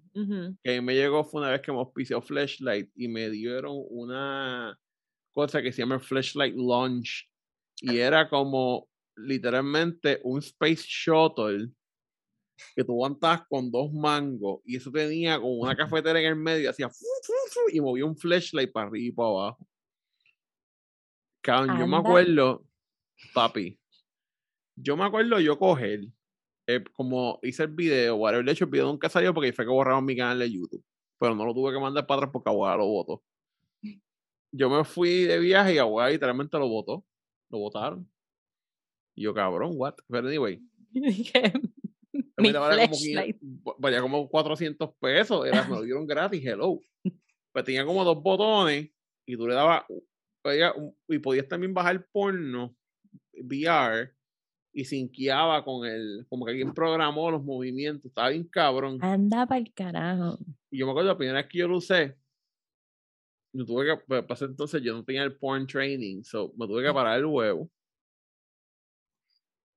[0.63, 3.83] que a mí me llegó fue una vez que me auspició Flashlight y me dieron
[3.89, 4.79] una
[5.33, 7.27] cosa que se llama Flashlight Launch
[7.81, 11.69] y era como literalmente un Space Shuttle
[12.75, 16.63] que tú aguantabas con dos mangos y eso tenía como una cafetera en el medio
[16.63, 19.67] y hacía fu, fu, fu, y movía un flashlight para arriba y para abajo.
[21.41, 22.65] Cabrón, yo me acuerdo,
[23.33, 23.77] papi,
[24.75, 26.05] yo me acuerdo yo coger,
[26.67, 29.71] eh, como hice el video, whatever, de hecho el video nunca salió porque fue que
[29.71, 30.83] borraron mi canal de YouTube,
[31.19, 33.23] pero no lo tuve que mandar para atrás porque Abuela lo votó.
[34.55, 37.03] Yo me fui de viaje y Abuela literalmente lo votó,
[37.49, 38.09] lo votaron.
[39.15, 39.95] Y yo, cabrón, what?
[40.07, 40.61] Pero anyway,
[42.37, 43.39] mi valía como, flashlight.
[43.39, 46.79] 500 valía como 400 pesos, era, me lo dieron gratis, hello.
[47.51, 48.89] Pues tenía como dos botones
[49.25, 49.83] y tú le dabas,
[51.07, 52.75] y podías también bajar porno,
[53.33, 54.11] VR,
[54.73, 58.97] y sinqueaba con el, como que alguien programó los movimientos, estaba bien cabrón.
[59.01, 60.39] Anda para el carajo.
[60.71, 62.17] Y yo me acuerdo la primera vez que yo lo usé,
[63.53, 66.83] yo tuve que, pues, ese entonces yo no tenía el porn training, so me tuve
[66.83, 67.69] que parar el huevo,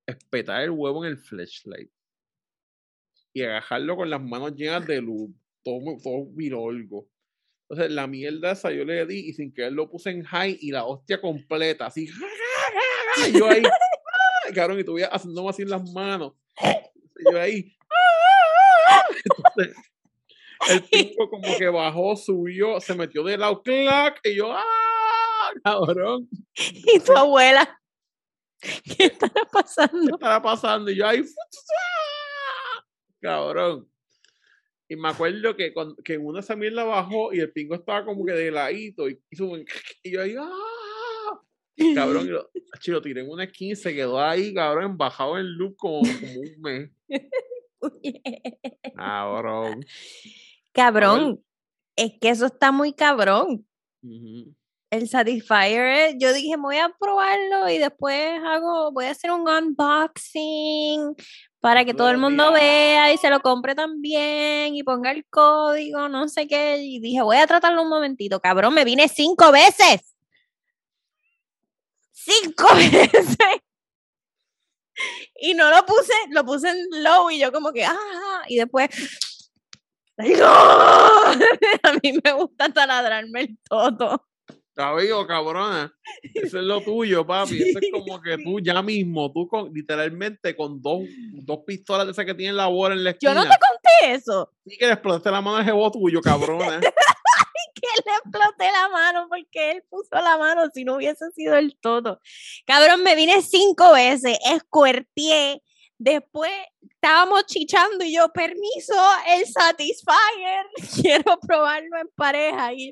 [0.07, 1.91] espetar el huevo en el flashlight
[3.33, 5.29] y agajarlo con las manos llenas de luz,
[5.63, 7.07] todo, todo virolgo.
[7.69, 10.71] Entonces la mierda esa yo le di y sin querer lo puse en high y
[10.71, 12.09] la hostia completa, así.
[13.27, 14.53] y yo ahí, ¡ah!
[14.53, 16.33] cabrón, y tuve haciéndome así en las manos.
[17.19, 17.77] Y yo ahí.
[19.25, 19.75] Entonces,
[20.69, 24.63] el tipo como que bajó, subió, se metió de lado, clac, y yo, ¡ah!
[25.63, 27.79] Cabrón, ¿Y tu abuela?
[28.59, 30.15] ¿Qué estará ¿qué pasando?
[30.15, 30.91] estará pasando?
[30.91, 32.06] Y yo ahí, ¡ah!
[33.19, 33.89] Cabrón.
[34.89, 38.25] Y me acuerdo que, cuando, que una esa mierda bajó y el pingo estaba como
[38.25, 39.65] que de ladito y hizo un
[40.03, 41.41] y yo ahí, ¡ah!
[41.93, 45.37] Cabrón, y lo, achi, lo tiré en una esquina y se quedó ahí, cabrón, bajado
[45.37, 46.89] en loop como, como un mes.
[48.95, 49.85] Cabrón.
[50.73, 51.43] Cabrón,
[51.95, 53.67] es que eso está muy cabrón.
[54.89, 59.47] El Satisfyer, es- yo dije, voy a probarlo y después hago, voy a hacer un
[59.47, 61.15] unboxing
[61.59, 66.07] para que todo el mundo vea y se lo compre también y ponga el código,
[66.09, 66.77] no sé qué.
[66.77, 68.39] Y dije, voy a tratarlo un momentito.
[68.39, 70.15] Cabrón, me vine cinco veces.
[72.11, 73.37] Cinco veces.
[75.35, 78.89] Y no lo puse, lo puse en low y yo como que, ah, y después,
[80.17, 80.45] ¡No!
[81.83, 84.27] A mí me gusta taladrarme el toto.
[84.77, 85.91] Está vivo, cabrona.
[86.35, 87.63] Eso es lo tuyo, papi.
[87.63, 91.01] Eso es como que tú ya mismo, tú con, literalmente con dos,
[91.33, 93.33] dos pistolas de esas que tienen la bola en la Yo esquina.
[93.33, 94.53] no te conté eso.
[94.67, 96.79] Sí que le explotaste la mano al jebo tuyo, cabrona.
[97.79, 101.77] Que le exploté la mano porque él puso la mano si no hubiese sido el
[101.79, 102.19] toto.
[102.65, 105.61] Cabrón, me vine cinco veces, escuerteé.
[105.99, 108.93] Después estábamos chichando y yo, permiso,
[109.29, 110.65] el Satisfyer,
[111.01, 112.71] quiero probarlo en pareja.
[112.73, 112.91] Y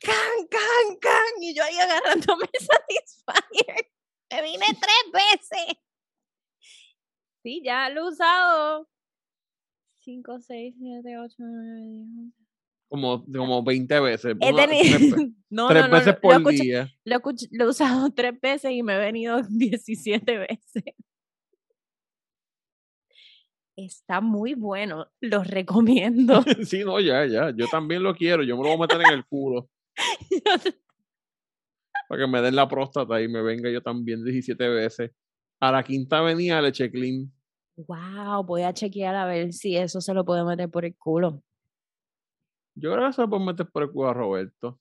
[0.00, 1.42] can, can, can.
[1.42, 3.90] Y yo ahí agarrándome el Satisfyer.
[4.32, 5.76] Me vine tres veces.
[7.42, 8.88] Sí, ya lo he usado.
[10.00, 12.32] 5, 6, 7, 8, 9, 10, 11.
[12.88, 14.36] Como, como 20 veces.
[14.40, 16.88] He tenido- tres, ve- no, tres no, no, veces lo, por escuché- día.
[17.04, 20.84] lo, escuché- lo he usado tres veces y me he venido 17 veces.
[23.76, 26.42] Está muy bueno, lo recomiendo.
[26.64, 27.50] Sí, no, ya, ya.
[27.56, 28.42] Yo también lo quiero.
[28.42, 29.68] Yo me lo voy a meter en el culo.
[32.08, 35.10] Para que me den la próstata y me venga yo también 17 veces.
[35.60, 37.32] A la quinta avenida le eché clean.
[37.76, 41.42] wow, voy a chequear a ver si eso se lo puedo meter por el culo.
[42.76, 44.78] Yo creo que se lo puedo meter por el culo a Roberto.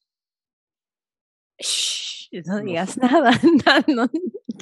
[1.60, 3.32] Shh, no digas nada.
[3.88, 4.08] no,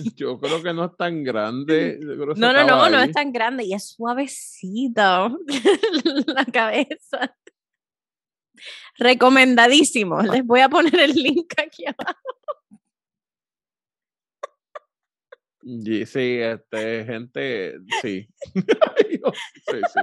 [0.16, 2.00] Yo creo que no es tan grande.
[2.02, 5.40] no, no, no, no es tan grande y es suavecito
[6.28, 7.38] la cabeza.
[8.98, 10.22] Recomendadísimo.
[10.22, 12.42] Les voy a poner el link aquí abajo.
[15.64, 18.28] Y sí, este, gente, sí.
[19.68, 20.00] Sí, sí.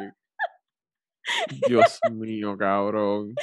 [1.69, 3.35] Dios mío, cabrón.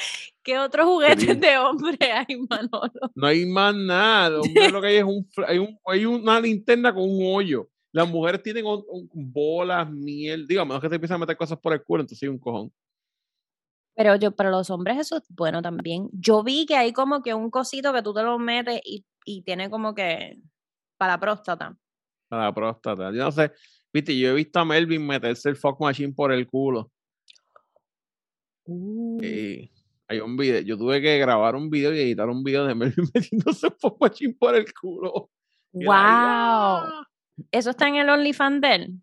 [0.44, 3.12] ¿Qué otros juguetes de hombre hay, Manolo?
[3.16, 4.40] No hay más nada.
[4.42, 7.70] Hombre, lo que hay es un, hay, un, hay una linterna con un hoyo.
[7.92, 10.46] Las mujeres tienen un- un- bolas, miel.
[10.48, 12.40] Digo, a menos que se empiezan a meter cosas por el culo, entonces hay un
[12.40, 12.72] cojón.
[13.96, 16.10] Pero yo, para los hombres eso es bueno también.
[16.12, 19.42] Yo vi que hay como que un cosito que tú te lo metes y, y
[19.44, 20.38] tiene como que
[20.98, 21.78] para la próstata.
[22.30, 23.12] A la próstata.
[23.12, 23.52] Yo no sé.
[23.94, 26.92] Viste, yo he visto a Melvin meterse el fuck machine por el culo.
[28.68, 29.72] Y
[30.08, 30.62] hay un video.
[30.62, 34.36] Yo tuve que grabar un video y editar un video de Melvin metiéndose fuck machine
[34.40, 35.30] por el culo.
[35.74, 35.92] ¡Wow!
[35.92, 37.08] ¡ah!
[37.52, 39.02] ¿Eso está en el OnlyFans de él?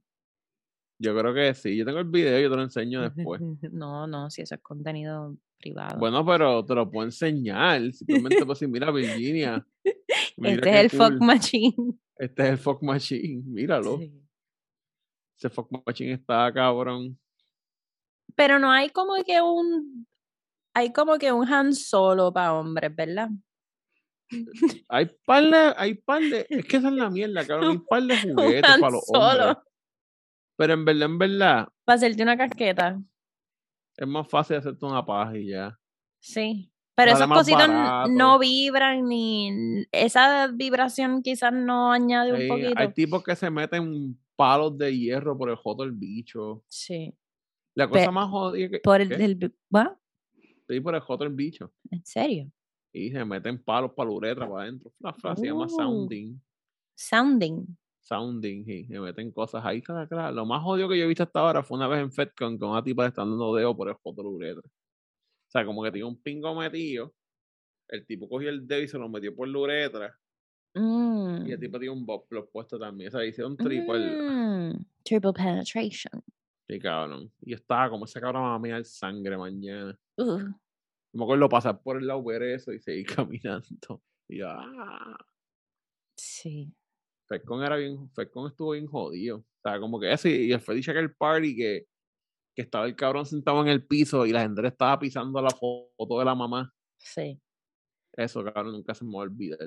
[0.98, 1.76] Yo creo que sí.
[1.76, 3.40] Yo tengo el video y yo te lo enseño después.
[3.72, 5.98] No, no, si eso es contenido privado.
[5.98, 7.92] Bueno, pero te lo puedo enseñar.
[7.92, 9.66] Simplemente puedo decir, mira, Virginia.
[10.36, 11.26] mira este es el fuck cool.
[11.26, 11.94] machine.
[12.16, 13.42] Este es el fuck machine.
[13.46, 13.98] Míralo.
[13.98, 14.22] Sí.
[15.36, 17.18] Ese fuck machine está cabrón.
[18.34, 20.06] Pero no hay como que un
[20.74, 23.28] hay como que un Han Solo para hombres, ¿verdad?
[24.88, 27.70] Hay par de, hay par de, es que esa es la mierda, cabrón.
[27.70, 29.36] Hay par de juguetes para los hombres.
[29.46, 29.62] Solo
[30.56, 32.98] Pero en verdad, en verdad, para hacerte una casqueta.
[33.96, 35.78] es más fácil hacerte una paja y ya.
[36.20, 36.70] Sí.
[36.94, 38.10] Pero esos cositos n- barato.
[38.12, 42.78] no vibran ni esa vibración quizás no añade un poquito.
[42.80, 46.62] hay tipos que se meten palos de hierro por el joto del bicho.
[46.68, 47.14] Sí.
[47.74, 48.78] La cosa Pe- más jodida que.
[48.80, 49.16] Por el, ¿qué?
[49.16, 49.92] del bi- ¿what?
[50.68, 51.72] Sí, por el joto del bicho.
[51.90, 52.50] ¿En serio?
[52.92, 54.92] Y se meten palos para la uretra, para adentro.
[55.00, 55.68] La frase se llama Uh.
[55.70, 56.40] sounding.
[56.94, 57.66] Sounding.
[58.00, 60.34] Sounding, y se meten cosas ahí, claro, claro.
[60.34, 62.70] Lo más jodido que yo he visto hasta ahora fue una vez en FedCon con
[62.70, 64.62] una tipa estar dando dedo por el joto de la uretra.
[64.66, 67.14] O sea, como que tenía un pingo metido.
[67.88, 70.18] El tipo cogió el dedo y se lo metió por la uretra.
[70.74, 71.46] Mm.
[71.46, 73.08] Y el tipo tenía un bob puesto también.
[73.08, 74.10] O sea, hicieron triple.
[74.20, 74.84] Mm.
[75.04, 76.22] Triple penetration.
[76.72, 77.30] Sí, cabrón.
[77.42, 79.98] Y yo estaba como ese cabrón va a mirar sangre mañana.
[80.16, 80.38] Uh,
[81.12, 84.02] Me acuerdo pasar por el lado, ver eso y seguir caminando.
[84.26, 85.18] Y yo, ah.
[86.16, 86.74] sí.
[87.28, 89.38] Fedcon era bien, Fedcon estuvo bien jodido.
[89.38, 91.86] O sea, como que ese, y el fetiche aquel party que,
[92.56, 95.50] que estaba el cabrón sentado en el piso y la gente le estaba pisando la
[95.50, 96.72] foto de la mamá.
[96.96, 97.38] Sí.
[98.14, 99.58] Eso, cabrón, nunca se me va a olvidar.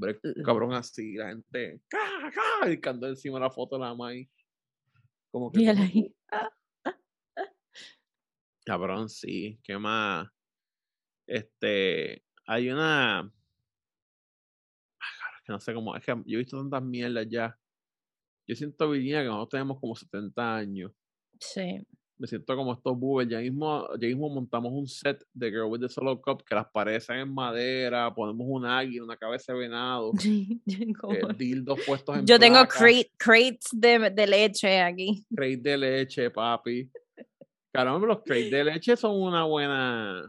[0.00, 1.98] El cabrón así, la gente, ¡ca,
[2.32, 2.90] ca!
[3.06, 4.30] Encima de la foto de la mamá ahí.
[5.30, 6.14] Como que, Y él como, ahí.
[8.64, 9.58] Cabrón, sí.
[9.62, 10.28] ¿Qué más?
[11.26, 13.20] Este, hay una.
[13.20, 13.30] Ah,
[15.20, 15.96] cabrón, que no sé cómo.
[15.96, 17.58] Es que yo he visto tantas mierdas ya.
[18.46, 20.92] Yo siento, Virginia, que nosotros tenemos como 70 años.
[21.38, 21.86] Sí.
[22.18, 23.30] Me siento como estos boobers.
[23.30, 26.66] Ya mismo, ya mismo montamos un set de Girl with the Solo Cup que las
[26.70, 28.12] paredes sean en madera.
[28.12, 30.12] Ponemos un águila, una cabeza de venado.
[30.66, 35.24] Eh, dildos puestos en Yo tengo crate- crates de, de leche aquí.
[35.34, 36.90] crate de leche, papi.
[37.72, 40.28] Caramba, los crates de leche son una buena.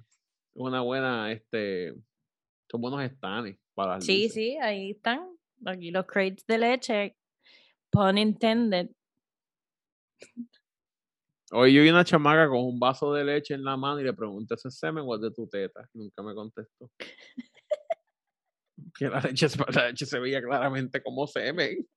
[0.54, 1.94] Una buena, este.
[2.70, 4.34] Son buenos stands para las Sí, luces.
[4.34, 5.28] sí, ahí están.
[5.66, 7.16] Aquí los crates de leche.
[7.90, 8.90] Pun intended.
[11.52, 14.14] Hoy yo vi una chamaca con un vaso de leche en la mano y le
[14.14, 15.82] pregunté, ¿ese es semen o es de tu teta?
[15.94, 16.92] Nunca me contestó.
[18.96, 21.88] que la leche, se- la leche se veía claramente como semen.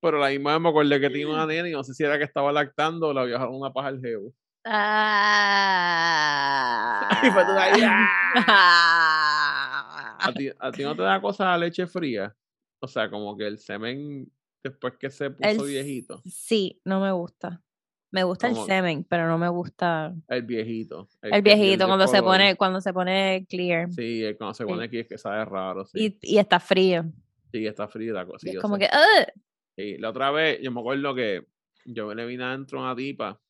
[0.00, 2.18] Pero la misma vez me acordé que tenía una nena y no sé si era
[2.18, 4.32] que estaba lactando o la había dejado una paja al jevo.
[4.66, 5.88] Ah.
[7.22, 7.80] Y fue tú ahí,
[8.40, 10.16] Ah.
[10.20, 12.34] ¿A ti, a ti no te da cosa la leche fría?
[12.80, 14.30] O sea, como que el semen
[14.62, 16.20] después que se puso El viejito.
[16.26, 17.62] Sí, no me gusta.
[18.10, 21.08] Me gusta el semen, pero no me gusta El viejito.
[21.22, 24.68] el viejito cuando se pone cuando se pone clear Sí, el cuando se Sí.
[24.68, 25.84] pone aquí es que sabe raro.
[25.84, 27.04] Sí, y, y está frío.
[27.52, 28.46] sí está frío la cosa.
[28.46, 28.80] Y sí, es como sé.
[28.80, 29.42] que "Ugh".
[29.76, 31.46] Sí, la otra vez, yo me acuerdo que
[31.84, 33.40] yo le vine adentro a una tipa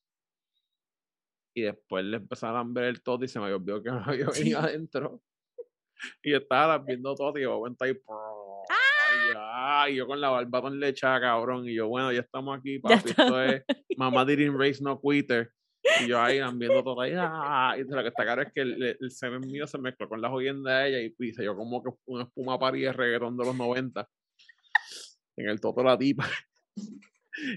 [1.55, 4.27] y después le empezaron a ver el todo y se me olvidó que me había
[4.57, 5.23] venido adentro.
[6.23, 7.93] Y estaba viendo todo y yo cuenta ahí.
[8.71, 11.69] Ay, ya, y yo con la barba tan lechada, cabrón.
[11.69, 13.11] Y yo, bueno, ya estamos aquí, papi.
[13.11, 13.63] Esto es
[13.99, 15.51] Mamá didn't raise no quitter.
[16.01, 17.13] Y yo ahí viendo todo ahí.
[17.17, 20.21] ah, y lo que está claro es que el, el semen mío se mezcló con
[20.21, 21.43] la jodienda de ella y pisa.
[21.43, 24.09] Yo como que una espuma parida de reggaetón de los 90
[25.37, 26.29] en el toto la tipa.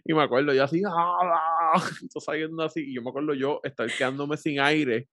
[0.05, 1.73] Y me acuerdo yo así, ¡ah!
[2.03, 2.81] Estoy saliendo así.
[2.81, 5.09] Y yo me acuerdo yo estar quedándome sin aire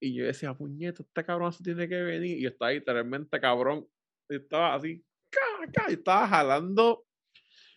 [0.00, 2.38] Y yo decía, puñeta, este cabrón se tiene que venir.
[2.38, 3.86] Y yo estaba literalmente cabrón.
[4.28, 5.40] Y estaba así, ca,
[5.72, 7.04] ca, y estaba jalando.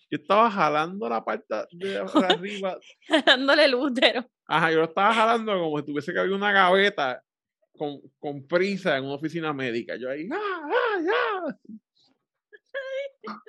[0.09, 1.97] Yo estaba jalando la parte de
[2.41, 2.77] arriba.
[3.25, 4.25] Dándole el útero.
[4.47, 7.21] Ajá, yo lo estaba jalando como si tuviese que haber una gaveta
[7.77, 9.95] con, con prisa en una oficina médica.
[9.97, 11.57] Yo ahí, ¡ah, ah, ya!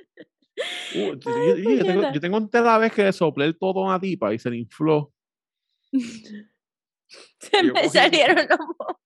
[0.97, 4.01] Uh, yo, yo- yo- tengo, yo tengo entera vez que soplé el todo a una
[4.01, 5.13] tipa y se le infló.
[5.93, 8.97] Se me cogí- salieron los mocos.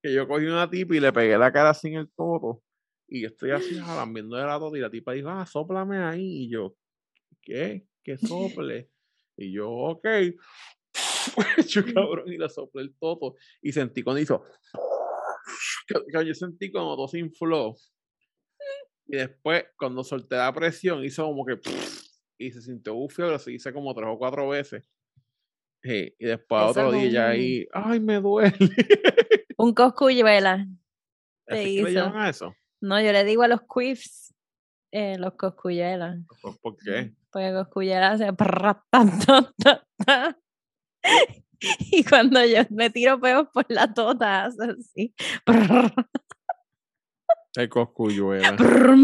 [0.00, 2.62] Que yo cogí una tipa y le pegué la cara sin el todo.
[3.08, 6.44] Y yo estoy así jalando de la todo y la tipa dijo, ah, soplame ahí.
[6.44, 6.76] Y yo,
[7.44, 7.86] ¿qué?
[8.02, 8.90] ¿Qué sople?
[9.36, 10.06] Y yo, ok.
[11.68, 13.36] yo cabrón y le soplé el todo.
[13.62, 14.42] Y sentí cuando hizo.
[15.86, 17.74] que- que Yo sentí cuando todo se infló.
[19.06, 21.58] Y después, cuando solté la presión, hizo como que.
[22.38, 24.90] Y se sintió bufio, pero se hice como tres o cuatro veces.
[25.82, 28.56] Sí, y después Eso otro día ya ahí, ay, me duele.
[29.58, 30.66] Un coscuyuela.
[31.46, 32.54] Te ¿Así que le llaman a eso?
[32.80, 34.34] No, yo le digo a los quiffs,
[34.90, 36.16] eh, los coscuyuelas.
[36.40, 37.12] ¿Por- ¿Por qué?
[37.34, 38.28] Porque coscuyuela hace.
[41.90, 45.14] Y cuando yo me tiro peos por la tota, hace así.
[47.56, 48.54] El coscuyuela.
[48.56, 48.96] prr.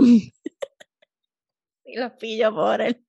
[1.85, 3.05] Y los pillo por él.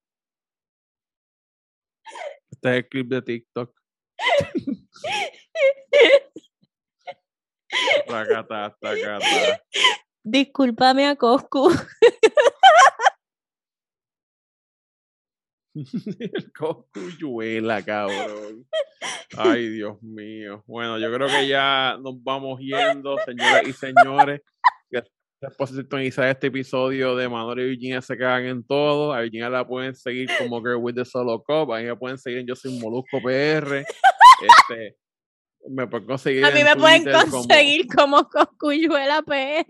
[2.49, 3.79] Este es el clip de TikTok.
[8.07, 9.63] Tacata, tacata.
[10.23, 11.69] Discúlpame a Coscu.
[16.19, 18.67] El coscuyuela, cabrón.
[19.37, 20.63] Ay, Dios mío.
[20.67, 24.41] Bueno, yo creo que ya nos vamos yendo, señoras y señores.
[24.89, 29.11] Gracias por sintonizar este episodio de Manuel y Virginia se cagan en todo.
[29.11, 31.73] A Virginia la pueden seguir como Girl with the Solo Cup.
[31.73, 33.77] A mí me pueden seguir en Yo Soy Molusco PR.
[33.77, 34.97] Este,
[35.67, 39.65] me pueden conseguir A mí me pueden Twitter como- conseguir como Coscuyuela PR.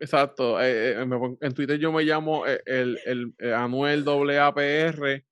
[0.00, 0.60] Exacto.
[0.60, 5.24] eh, eh, en Twitter yo me llamo eh, el, el, eh, Anuel AAPR.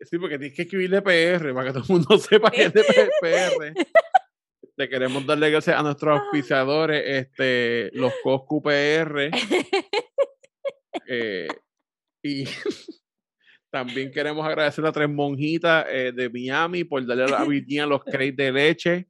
[0.00, 2.84] Sí, porque tienes que escribirle PR para que todo el mundo sepa que es de
[2.84, 3.74] P- PR.
[4.76, 9.30] Te queremos darle gracias a nuestros auspiciadores, este, los Coscu PR.
[11.08, 11.48] eh,
[12.22, 12.44] y
[13.72, 18.04] también queremos agradecer a Tres Monjitas eh, de Miami por darle a la Virginia los
[18.04, 19.08] crates de leche.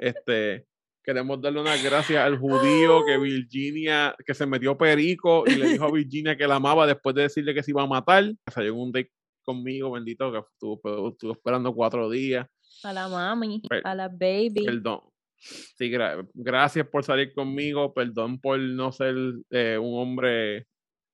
[0.00, 0.66] Este,
[1.10, 5.84] queremos darle unas gracias al judío que Virginia, que se metió perico y le dijo
[5.86, 8.32] a Virginia que la amaba después de decirle que se iba a matar.
[8.46, 9.10] Salió en un date
[9.42, 12.46] conmigo, bendito, que estuvo, estuvo esperando cuatro días.
[12.84, 14.64] A la mami, Per- a la baby.
[14.64, 15.00] Perdón.
[15.36, 17.92] Sí, gra- gracias por salir conmigo.
[17.92, 19.16] Perdón por no ser
[19.50, 20.68] eh, un hombre.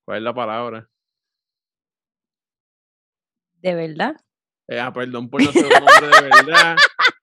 [0.04, 0.86] ¿Cuál es la palabra?
[3.62, 4.14] De verdad.
[4.68, 6.76] Eh, ah, perdón por no ser un hombre de verdad.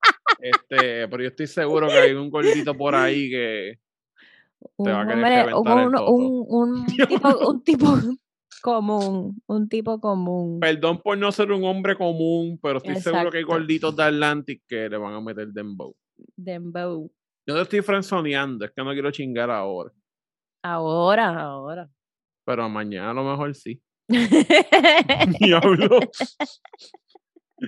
[0.44, 3.80] Este, pero yo estoy seguro que hay un gordito por ahí que.
[4.76, 7.88] Un Te va a querer hombre, un, un, un tipo, un tipo
[8.62, 10.60] común, un tipo común.
[10.60, 14.64] Perdón por no ser un hombre común, pero estoy seguro que hay gorditos de Atlantic
[14.68, 15.96] que le van a meter dembow.
[16.36, 17.10] Dembow.
[17.48, 19.92] Yo no estoy frenzoneando, es que no quiero chingar ahora.
[20.62, 21.90] Ahora, ahora.
[22.46, 23.82] Pero mañana a lo mejor sí.
[25.40, 26.00] Diablo.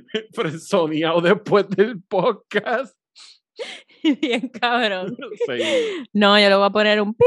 [0.34, 2.96] Frenzoneado después del podcast.
[4.22, 5.16] Bien cabrón.
[5.48, 5.62] Sí.
[6.14, 7.26] No, yo le voy a poner un pip.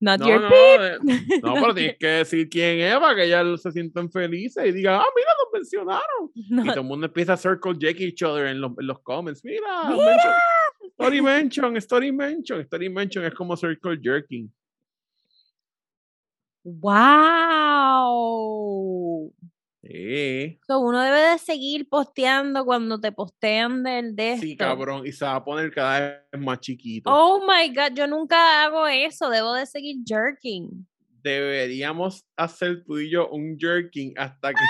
[0.00, 0.56] Not No, your no, pip.
[0.80, 0.98] eh,
[1.42, 4.94] no, pero tienes que decir quién es para que ellas se sientan felices y digan,
[5.00, 6.30] ah, mira, nos mencionaron.
[6.50, 9.00] No, Y todo el mundo empieza a circle Jack each other en los, en los
[9.00, 9.44] comments.
[9.44, 10.06] Mira, Mira.
[10.06, 10.34] mention-
[10.92, 12.60] story mention, story mention.
[12.60, 14.52] Story mention es como circle jerking.
[17.98, 19.32] ¡Wow!
[19.82, 25.06] Sí, So, uno debe de seguir posteando cuando te postean del de sí, cabrón.
[25.06, 26.00] Y se va a poner cada
[26.32, 27.10] vez más chiquito.
[27.12, 29.30] Oh my god, yo nunca hago eso.
[29.30, 30.86] Debo de seguir jerking.
[31.22, 34.64] Deberíamos hacer tú y yo un jerking hasta que.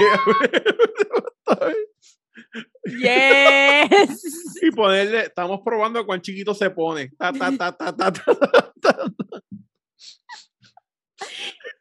[2.85, 4.59] Yes.
[4.63, 7.11] y ponerle, estamos probando cuán chiquito se pone.
[7.19, 9.13] Ta, ta, ta, ta, ta, ta, ta, ta.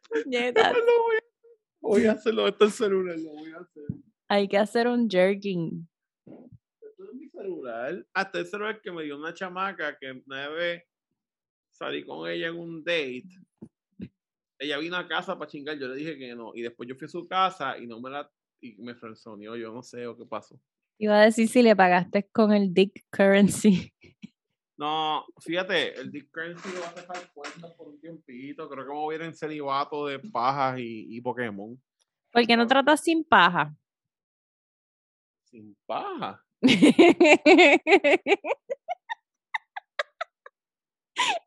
[0.08, 1.37] Puñeta, Lo voy, a,
[1.80, 3.84] voy a hacerlo, esto es el celular, lo voy a hacer.
[4.28, 5.88] Hay que hacer un jerking.
[6.26, 8.06] Esto es mi celular.
[8.12, 10.84] Hasta el celular que me dio una chamaca que una vez
[11.70, 13.28] salí con ella en un date.
[14.58, 16.52] Ella vino a casa para chingar, yo le dije que no.
[16.54, 19.72] Y después yo fui a su casa y no me la y me frenzoneó, yo
[19.72, 20.60] no sé o qué pasó.
[20.98, 23.92] Iba a decir si le pagaste con el dick currency.
[24.78, 28.68] No, fíjate, el Dick Currency va a dejar cuenta por un tiempito.
[28.68, 31.76] Creo que me voy a ir en celibato de pajas y, y Pokémon.
[32.30, 33.74] ¿Por qué no tratas sin paja?
[35.46, 36.44] Sin paja.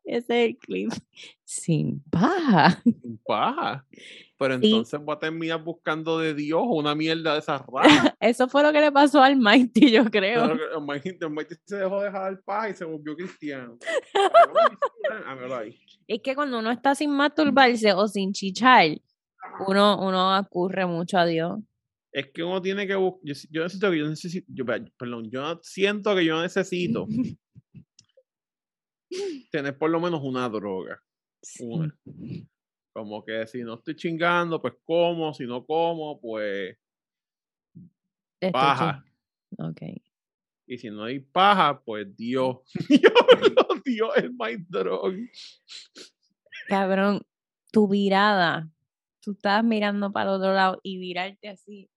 [0.04, 0.92] Ese es el clip.
[1.42, 2.82] Sin paja.
[2.82, 3.86] Sin paja.
[4.42, 4.66] Pero Sí.
[4.66, 8.14] entonces voy a terminar buscando de Dios una mierda de esas raras.
[8.20, 10.44] Eso fue lo que le pasó al Mighty, yo creo.
[10.52, 13.78] El Mighty- el Mighty se dejó de jalar paja y se volvió cristiano.
[15.10, 15.62] Ah.
[16.08, 18.86] Es que cuando uno está sin masturbarse o sin chichar,
[19.66, 21.58] uno, uno ocurre mucho a Dios.
[22.12, 23.20] Es que uno tiene que buscar.
[23.24, 24.46] Yo, yo necesito que yo necesito.
[24.52, 24.64] Yo,
[24.98, 27.06] perdón, yo siento que yo necesito
[29.50, 31.00] tener por lo menos una droga.
[31.42, 31.64] Sí.
[31.66, 31.94] Una.
[32.92, 35.32] Como que si no estoy chingando, pues como.
[35.32, 36.76] Si no como, pues
[38.40, 39.04] Estoy paja.
[39.04, 39.82] chi- Ok.
[40.66, 42.58] Y si no hay paja, pues Dios.
[42.88, 45.14] Dios, Dios es my drug.
[46.68, 47.22] Cabrón,
[47.72, 48.68] tu virada.
[49.20, 51.88] Tú estás mirando para el otro lado y virarte así.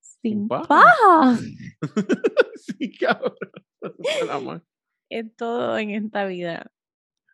[0.00, 0.66] Sin paja.
[0.66, 1.38] paja.
[2.56, 4.64] sí, cabrón.
[5.08, 6.72] Es todo en esta vida.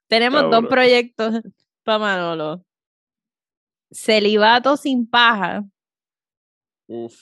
[0.09, 1.41] Tenemos dos proyectos
[1.83, 2.65] para Manolo.
[3.91, 5.65] Celibato sin paja.
[6.87, 7.15] Uf.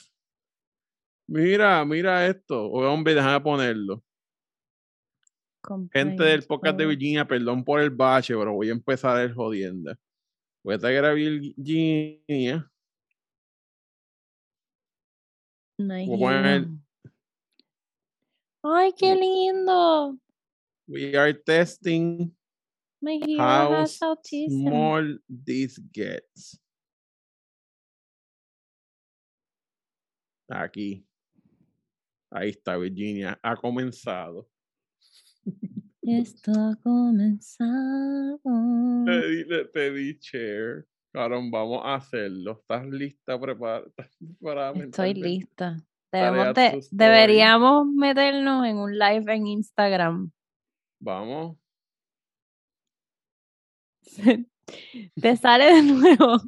[1.27, 2.67] Mira, mira esto.
[2.67, 4.03] Oh, hombre, déjame ponerlo.
[5.93, 9.97] Gente del podcast de Virginia, perdón por el bache, pero voy a empezar el jodienda.
[10.65, 12.71] Voy a traer a Virginia.
[15.79, 16.69] Voy a poner-.
[18.63, 20.19] Ay, qué lindo.
[20.87, 22.35] We are testing
[23.03, 24.69] My hero how has autism.
[24.69, 26.61] small this gets.
[30.49, 31.07] Aquí.
[32.33, 33.39] Ahí está Virginia.
[33.43, 34.49] Ha comenzado.
[36.03, 38.41] Esto ha comenzado.
[39.05, 40.19] Te di, te di.
[41.13, 42.59] Cabrón, vamos a hacerlo.
[42.61, 43.39] ¿Estás lista?
[43.39, 45.77] Prepara- ¿Estás preparada Estoy lista.
[46.13, 50.31] Debemos de- deberíamos meternos en un live en Instagram.
[51.01, 51.57] Vamos.
[55.21, 56.39] Te sale de nuevo.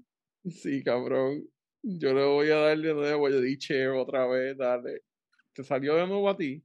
[0.44, 1.48] Sí, cabrón.
[1.82, 3.28] Yo le voy a dar de nuevo.
[3.28, 4.56] Yo di share otra vez.
[4.56, 5.02] Dale.
[5.52, 6.62] ¿Te salió de nuevo a ti?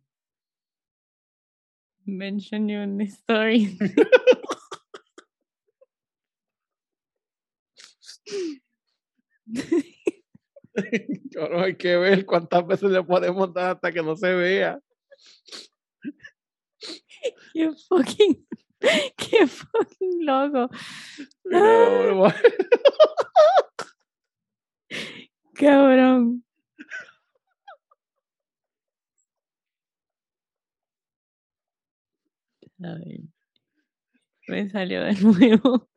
[2.05, 3.77] Mention you in the story.
[11.33, 14.79] Cabrón, hay que ver cuántas veces le podemos dar hasta que no se vea.
[17.53, 18.47] Qué fucking,
[19.17, 20.69] qué fucking loco.
[21.53, 22.33] A-
[25.55, 26.43] Cabrón.
[32.83, 33.27] Ay,
[34.47, 35.87] me salió de nuevo.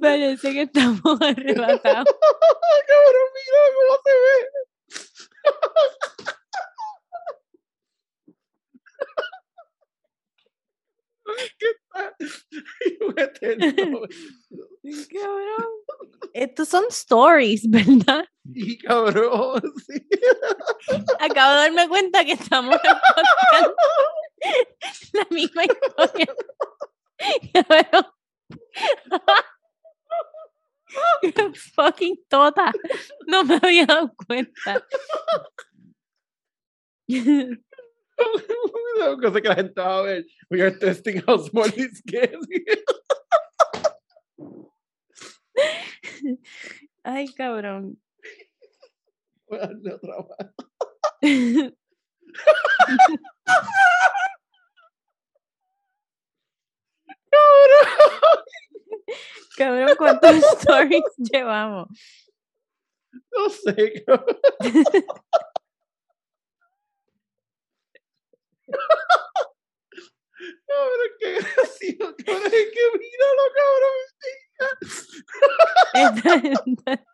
[0.00, 2.06] Parece que estamos arrebatados.
[2.86, 4.75] Cabrón, mira cómo se ve.
[11.58, 11.66] ¿Qué.
[15.12, 15.72] Cabrón.
[16.32, 18.24] Estos son stories, ¿verdad?
[18.52, 20.06] Sí, cabrón, sí.
[21.18, 22.78] Acabo de darme cuenta que estamos
[25.12, 26.34] la misma historia.
[31.22, 31.32] Qué
[31.74, 32.16] fucking.
[33.26, 34.84] No me había dado cuenta.
[38.98, 40.26] Una cosa que la gente va a ver.
[40.50, 42.46] We are testing how small this gets.
[47.04, 48.00] Ay, cabrón.
[49.48, 50.52] Voy a darle otra más.
[59.56, 61.02] Cabrón, ¿cuántos stories
[61.32, 61.88] llevamos?
[63.32, 64.38] No sé, cabrón.
[70.66, 72.46] Cabrón, qué gracioso, cabrón.
[72.46, 73.98] Es que míralo, cabrón.
[75.94, 77.04] Esta- esta-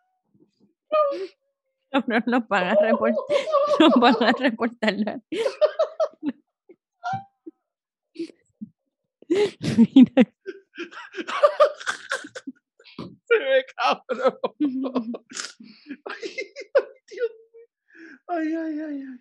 [1.91, 3.37] Cabrón, nos van a reportar.
[3.79, 4.93] Nos van a reportar.
[4.97, 5.21] la-
[9.33, 10.23] Mira.
[13.27, 14.39] Se ve cabrón.
[16.05, 16.21] Ay,
[16.75, 17.67] ay, Dios mío.
[18.27, 19.19] Ay, ay, ay, ay.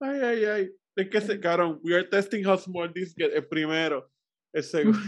[0.00, 0.70] Ay, ay, ay.
[0.96, 3.32] Es que se, cabrón, we are testing how small this get.
[3.34, 4.10] El primero.
[4.52, 4.98] El segundo.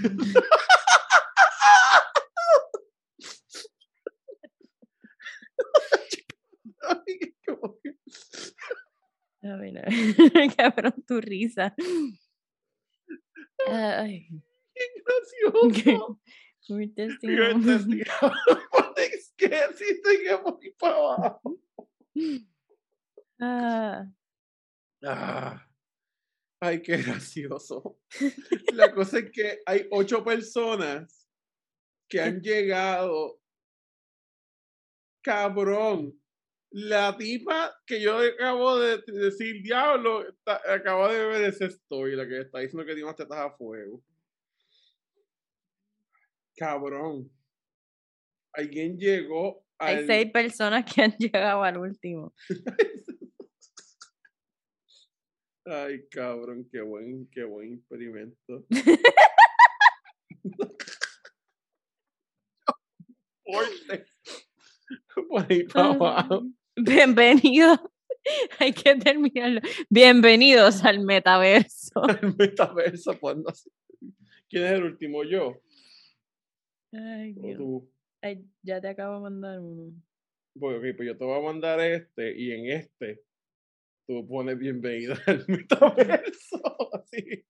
[6.83, 7.97] Ay, como que-
[9.49, 9.87] A ver, a ver.
[10.57, 11.75] Cabrón, tu risa.
[13.69, 14.29] Ay,
[14.75, 16.21] qué gracioso.
[16.89, 16.89] out-
[17.59, 19.81] testing how small this gets.
[19.81, 21.59] Y sigue muy para abajo.
[23.41, 24.07] Ah,
[25.05, 25.67] Ah,
[26.61, 27.99] ay, qué gracioso.
[28.73, 31.29] La cosa es que hay ocho personas
[32.09, 33.41] que han llegado.
[35.23, 36.17] Cabrón.
[36.75, 42.27] La tipa que yo acabo de decir, diablo, ta- acabo de ver esa story, la
[42.27, 44.03] que está diciendo que tiene unas tetas a fuego.
[46.57, 47.31] Cabrón.
[48.55, 50.07] Alguien llegó hay al...
[50.07, 52.35] seis personas que han llegado al último.
[55.65, 58.67] Ay, cabrón, qué buen, qué buen experimento.
[65.29, 66.43] Por ahí para abajo.
[66.77, 67.93] Bienvenido.
[68.59, 69.61] Hay que terminarlo.
[69.91, 72.01] Bienvenidos al metaverso.
[72.39, 73.19] Metaverso,
[73.49, 73.71] así.
[74.49, 75.23] ¿Quién es el último?
[75.25, 75.61] ¿Yo?
[76.93, 77.83] Ay, ¿O Dios.
[78.23, 79.93] Ay, ya te acabo de mandar uno.
[80.59, 83.23] Pues, pues yo te voy a mandar este y en este
[84.07, 86.63] tú pones bienvenida al metaverso.
[86.95, 87.45] Así.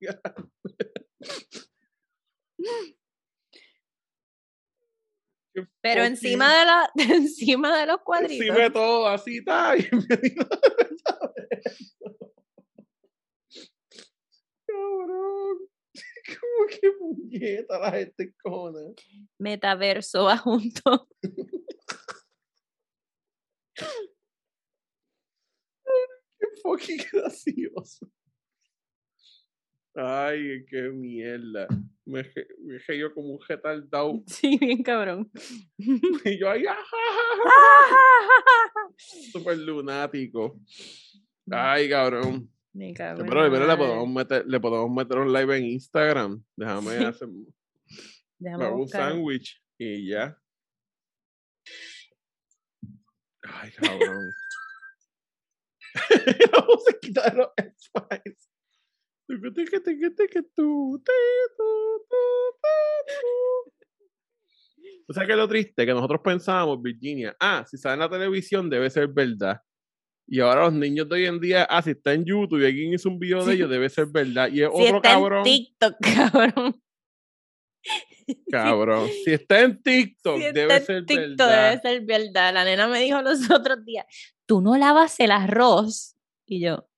[5.81, 8.47] Pero encima de la, encima de los cuadritos.
[8.47, 9.75] Encima de todo, así está.
[9.77, 10.49] Bienvenido.
[14.67, 15.59] Cabrón.
[16.27, 18.95] Como que puñeta la gente cona.
[19.39, 21.09] Metaverso va junto.
[26.39, 28.09] Qué fucking gracioso.
[29.95, 31.67] Ay, qué mierda.
[32.05, 32.23] Me,
[32.61, 34.23] me yo como un retardado.
[34.27, 35.31] Sí, bien cabrón.
[36.25, 36.97] Y yo ahí, ajá,
[39.33, 40.59] súper lunático.
[41.51, 42.49] Ay, cabrón.
[42.73, 46.43] Me cago en Pero, le podemos meter, le podemos meter un live en Instagram.
[46.57, 47.05] Déjame Sí.
[47.05, 47.45] hacer me
[48.39, 50.39] Déjame un sándwich y ya.
[53.43, 54.31] Ay, cabrón.
[56.53, 58.52] La musiquita de los Spice.
[65.09, 68.71] O sea que lo triste que nosotros pensábamos, Virginia, ah, si sale en la televisión
[68.71, 69.61] debe ser verdad.
[70.27, 72.95] Y ahora los niños de hoy en día, ah, si está en YouTube y alguien
[72.95, 74.49] hizo un video de ellos, debe ser verdad.
[74.51, 75.39] Y es Si otro está cabrón.
[75.39, 76.83] en TikTok, cabrón.
[78.51, 79.09] Cabrón.
[79.25, 81.71] Si está en TikTok, Si está debe en ser TikTok, verdad.
[81.71, 82.55] debe ser verdad.
[82.55, 84.07] La nena me dijo los otros días,
[84.47, 86.17] tú no lavas el arroz.
[86.47, 86.89] Y yo,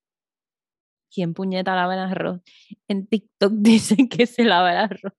[1.15, 2.41] ¿quién puñeta lava el arroz?
[2.89, 5.13] En TikTok dicen que se lava el arroz.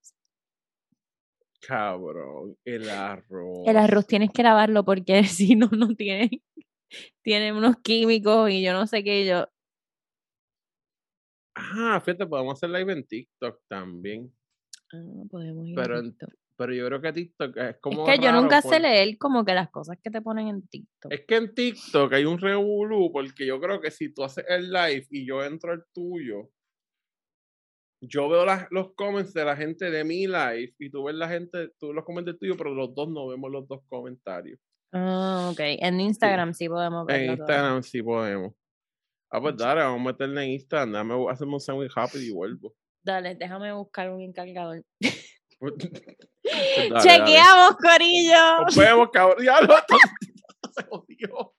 [1.60, 2.56] Cabrón.
[2.64, 3.66] El arroz.
[3.66, 6.42] El arroz tienes que lavarlo porque si no, no tiene,
[7.22, 9.26] tiene unos químicos y yo no sé qué.
[9.26, 9.48] yo,
[11.58, 14.30] Ah, fíjate, podemos hacer live en TikTok también.
[14.92, 16.34] ah, podemos ir Pero en- TikTok.
[16.58, 18.06] Pero yo creo que TikTok es Es como.
[18.06, 21.12] que yo nunca sé por- leer como que las cosas que te ponen en TikTok.
[21.12, 24.70] Es que en TikTok hay un revolú, porque yo creo que si tú haces el
[24.72, 26.50] live y yo entro al tuyo,
[28.00, 31.28] yo veo las- los comments de la gente de mi live y tú ves la
[31.28, 34.58] gente, tú los comments del tuyo, pero los dos no vemos los dos comentarios.
[34.92, 35.60] Ah, ok.
[35.60, 37.42] En Instagram sí podemos En verlo todo.
[37.46, 38.54] Instagram sí podemos.
[39.30, 40.92] Ah, pues dale, vamos a meterle en Instagram.
[40.92, 42.74] Dame hacerme un sándwich rápido y vuelvo.
[43.04, 44.82] Dale, déjame buscar un encargador.
[45.60, 47.98] dale, Chequeamos, dale.
[47.98, 48.60] Corillo.
[48.62, 49.44] Nos vemos, cabrón.
[49.44, 49.74] Ya lo
[50.74, 51.54] se jodió.